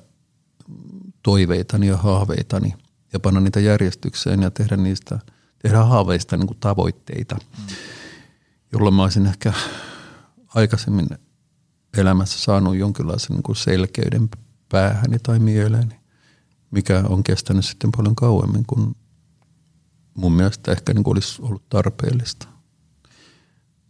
[1.23, 2.75] toiveitani ja haaveitani
[3.13, 5.19] ja panna niitä järjestykseen ja tehdä niistä,
[5.63, 7.75] tehdä haaveista niin kuin tavoitteita, mm.
[8.73, 9.53] jolloin mä olisin ehkä
[10.55, 11.07] aikaisemmin
[11.97, 14.29] elämässä saanut jonkinlaisen niin kuin selkeyden
[14.69, 16.01] päähäni tai mieleeni,
[16.71, 18.97] mikä on kestänyt sitten paljon kauemmin kuin
[20.15, 22.49] mun mielestä ehkä niin kuin olisi ollut tarpeellista.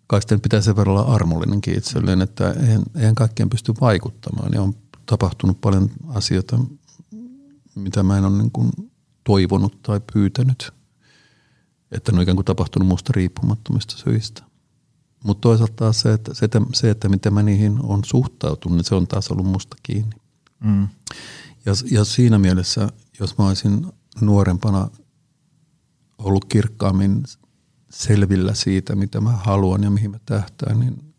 [0.06, 4.62] Kai sitten pitää sen verran olla armollinenkin itselleen, että eihän, eihän kaikkien pysty vaikuttamaan ja
[4.62, 4.74] on
[5.06, 6.58] tapahtunut paljon asioita,
[7.74, 8.70] mitä mä en ole niin kuin
[9.24, 10.72] toivonut tai pyytänyt.
[11.92, 14.42] Että ne on ikään kuin tapahtunut musta riippumattomista syistä.
[15.24, 18.84] Mutta toisaalta taas se että, se, että, se, että miten mä niihin on suhtautunut, niin
[18.84, 20.16] se on taas ollut musta kiinni.
[20.64, 20.88] Mm.
[21.66, 22.88] Ja, ja siinä mielessä,
[23.20, 23.86] jos mä olisin
[24.20, 24.88] nuorempana
[26.22, 27.22] ollut kirkkaammin
[27.90, 31.14] selvillä siitä, mitä mä haluan ja mihin mä tähtään, niin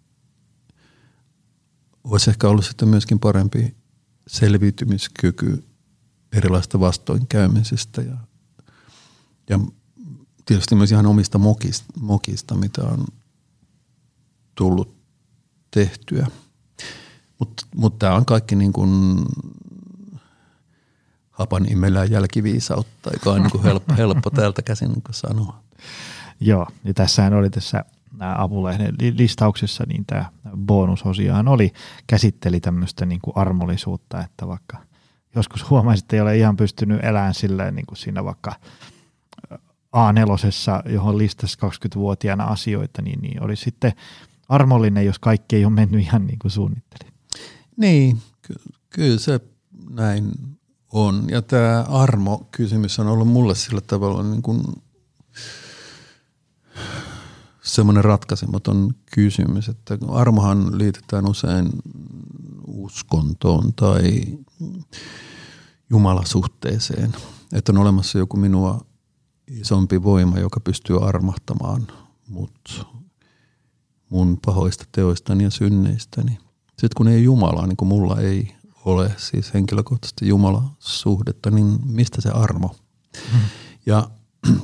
[2.04, 3.76] olisi ehkä ollut sitten myöskin parempi
[4.28, 5.64] selviytymiskyky
[6.32, 8.18] erilaista vastoinkäymisistä ja,
[9.50, 9.60] ja
[10.46, 13.06] tietysti myös ihan omista mokista, mokista mitä on
[14.56, 14.96] tullut
[15.72, 16.28] tehtyä.
[17.40, 19.24] Mutta mut tämä on kaikki niin kuin
[21.34, 25.64] hapan imellään jälkiviisautta, joka on niin helppo, helppo täältä käsin niin sanoa.
[26.40, 27.86] Joo, ja tässähän oli tässä
[28.20, 30.26] apulehden listauksessa, niin tämä
[30.58, 31.74] bonusosiaan oli,
[32.08, 34.78] käsitteli tämmöistä niin kuin armollisuutta, että vaikka
[35.36, 38.56] joskus huomaisit, että ei ole ihan pystynyt elämään silleen niin kuin siinä vaikka
[39.96, 43.94] A4, johon listasi 20-vuotiaana asioita, niin, niin oli sitten
[44.50, 47.12] armollinen, jos kaikki ei ole mennyt ihan niin kuin suunnitteli.
[47.78, 49.40] Niin, ky- kyllä se
[49.90, 50.32] näin
[50.94, 51.26] on.
[51.30, 54.64] Ja tämä armo-kysymys on ollut mulle sillä tavalla niin kuin
[57.64, 61.70] semmoinen ratkaisematon kysymys, että armohan liitetään usein
[62.68, 64.24] uskontoon tai
[65.90, 67.16] jumalasuhteeseen,
[67.54, 68.86] että on olemassa joku minua
[69.48, 71.88] isompi voima, joka pystyy armahtamaan
[72.28, 72.88] mut
[74.10, 76.38] mun pahoista teoistani ja synneistäni.
[76.68, 78.56] Sitten kun ei Jumalaa, niin kuin mulla ei
[78.86, 82.76] ole siis henkilökohtaisesti Jumala-suhdetta, niin mistä se armo?
[83.32, 83.42] Hmm.
[83.86, 84.10] Ja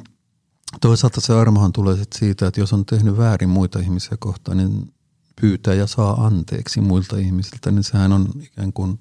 [0.81, 4.93] toisaalta se armohan tulee sit siitä, että jos on tehnyt väärin muita ihmisiä kohtaan, niin
[5.41, 8.99] pyytää ja saa anteeksi muilta ihmisiltä, niin sehän on ikään kuin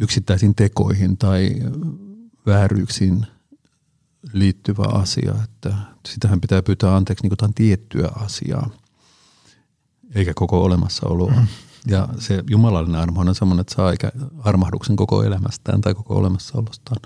[0.00, 1.50] yksittäisiin tekoihin tai
[2.46, 3.26] vääryyksiin
[4.32, 5.76] liittyvä asia, että
[6.08, 8.70] sitähän pitää pyytää anteeksi niin jotain tiettyä asiaa,
[10.14, 11.32] eikä koko olemassaoloa.
[11.32, 11.46] Mm.
[11.86, 17.00] Ja se jumalallinen armo on sellainen, että saa eikä armahduksen koko elämästään tai koko olemassaolostaan.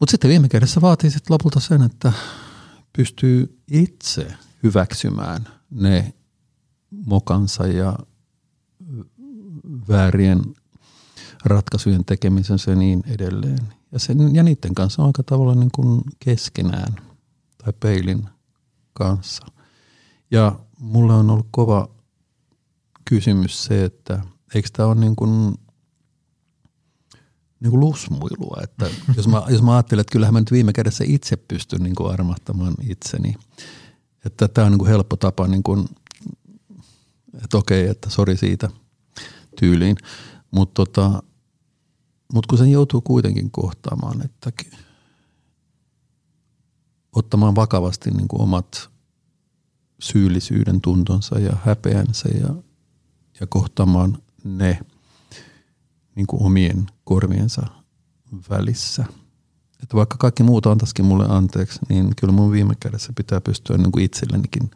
[0.00, 2.12] Mutta sitten viime kädessä vaatii sitten lopulta sen, että
[2.96, 6.14] pystyy itse hyväksymään ne
[6.90, 7.98] mokansa ja
[9.88, 10.42] väärien
[11.44, 13.74] ratkaisujen tekemisen ja niin edelleen.
[13.92, 16.96] Ja, sen, ja niiden kanssa on aika tavalla niin kuin keskenään
[17.64, 18.28] tai peilin
[18.92, 19.46] kanssa.
[20.30, 21.88] Ja mulle on ollut kova
[23.04, 24.22] kysymys se, että
[24.54, 25.54] eikö tämä ole niin kuin,
[27.60, 28.60] niin kuin lusmuilua.
[28.62, 31.94] Että jos, mä, jos mä ajattelen, että kyllähän mä nyt viime kädessä itse pystyn niin
[31.94, 33.34] kuin armahtamaan itseni.
[34.24, 35.88] Että tämä on niin kuin helppo tapa, niin kuin,
[37.44, 38.70] että okei, että sori siitä
[39.60, 39.96] tyyliin.
[40.50, 41.22] Mutta tota,
[42.32, 44.52] mutta kun sen joutuu kuitenkin kohtaamaan, että
[47.12, 48.90] ottamaan vakavasti niin kuin omat
[50.00, 52.54] syyllisyyden tuntonsa ja häpeänsä ja,
[53.40, 54.78] ja kohtaamaan ne
[56.14, 57.66] niin kuin omien korviensa
[58.50, 59.04] välissä.
[59.82, 63.92] Että vaikka kaikki muut antaisikin mulle anteeksi, niin kyllä mun viime kädessä pitää pystyä niin
[63.92, 64.70] kuin itsellenikin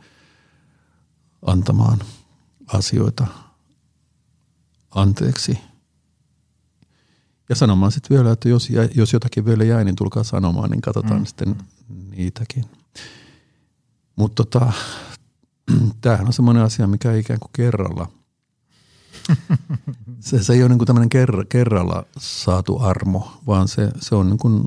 [1.46, 1.98] antamaan
[2.66, 3.26] asioita
[4.90, 5.58] anteeksi–
[7.52, 11.20] ja sanomaan sitten vielä, että jos, jos jotakin vielä jäi, niin tulkaa sanomaan, niin katsotaan
[11.20, 11.26] mm.
[11.26, 11.56] sitten
[12.10, 12.64] niitäkin.
[14.16, 14.72] Mutta tota,
[16.00, 18.08] tämähän on semmoinen asia, mikä ei ikään kuin kerralla.
[20.20, 24.30] Se, se ei ole niin kuin tämmöinen kerr, kerralla saatu armo, vaan se, se on
[24.30, 24.64] niin kuin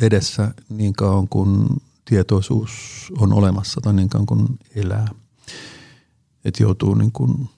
[0.00, 1.68] edessä niin kauan kuin
[2.04, 2.70] tietoisuus
[3.18, 5.08] on olemassa tai niin kauan kuin elää.
[6.44, 7.50] Että joutuu niin kuin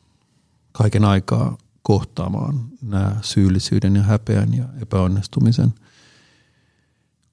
[0.73, 5.75] kaiken aikaa kohtaamaan nämä syyllisyyden ja häpeän ja epäonnistumisen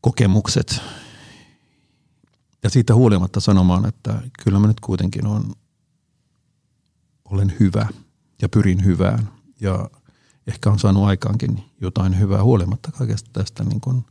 [0.01, 0.82] kokemukset.
[2.64, 5.53] Ja siitä huolimatta sanomaan, että kyllä mä nyt kuitenkin on,
[7.26, 7.88] olen hyvä
[8.41, 9.30] ja pyrin hyvään
[9.62, 9.89] ja
[10.47, 14.05] ehkä on saanut aikaankin jotain hyvää huolimatta kaikesta tästä niin kuin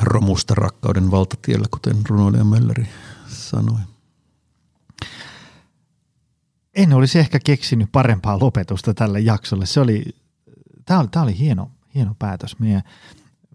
[0.00, 2.88] romusta rakkauden valtatiellä, kuten runoilija Mölleri
[3.28, 3.80] sanoi.
[6.74, 9.66] En olisi ehkä keksinyt parempaa lopetusta tälle jaksolle.
[9.66, 10.04] Se oli,
[10.84, 12.58] tämä oli, tämä oli hieno, hieno päätös.
[12.58, 12.82] Meidän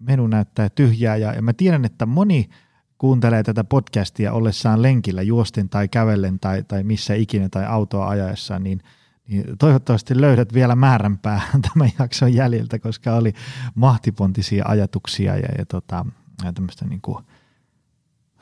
[0.00, 2.50] menu näyttää tyhjää ja, ja mä tiedän, että moni
[2.98, 8.58] kuuntelee tätä podcastia ollessaan lenkillä juosten tai kävellen tai, tai missä ikinä tai autoa ajaessa,
[8.58, 8.82] niin,
[9.28, 13.32] niin toivottavasti löydät vielä määränpää tämän jakson jäljiltä, koska oli
[13.74, 16.06] mahtipontisia ajatuksia ja, ja, tota,
[16.44, 17.24] ja tämmöistä niin kuin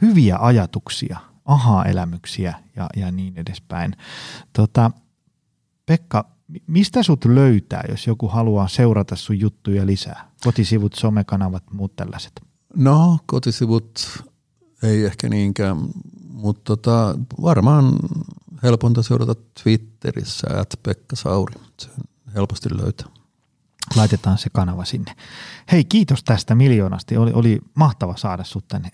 [0.03, 3.97] hyviä ajatuksia, aha-elämyksiä ja, ja niin edespäin.
[4.53, 4.91] Tota,
[5.87, 6.31] Pekka,
[6.67, 10.31] mistä sut löytää, jos joku haluaa seurata sun juttuja lisää?
[10.45, 12.33] Kotisivut, somekanavat, muut tällaiset.
[12.77, 14.25] No, kotisivut
[14.83, 15.77] ei ehkä niinkään,
[16.31, 17.93] mutta tota, varmaan
[18.63, 21.55] helponta seurata Twitterissä, että Pekka Sauri.
[21.79, 21.89] Se
[22.35, 23.09] helposti löytää.
[23.97, 25.17] Laitetaan se kanava sinne.
[25.73, 27.17] Hei, kiitos tästä miljoonasti.
[27.17, 28.91] Oli, oli mahtava saada sut tänne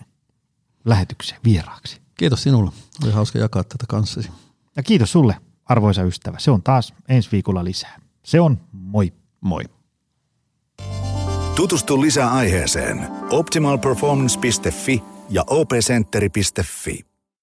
[0.85, 2.01] lähetykseen vieraaksi.
[2.17, 2.71] Kiitos sinulle.
[3.03, 4.29] Oli hauska jakaa tätä kanssasi.
[4.75, 6.39] Ja kiitos sulle, arvoisa ystävä.
[6.39, 7.99] Se on taas ensi viikolla lisää.
[8.23, 9.13] Se on moi.
[9.41, 9.63] Moi.
[11.55, 17.12] Tutustu lisää aiheeseen optimalperformance.fi ja opcenteri.fi.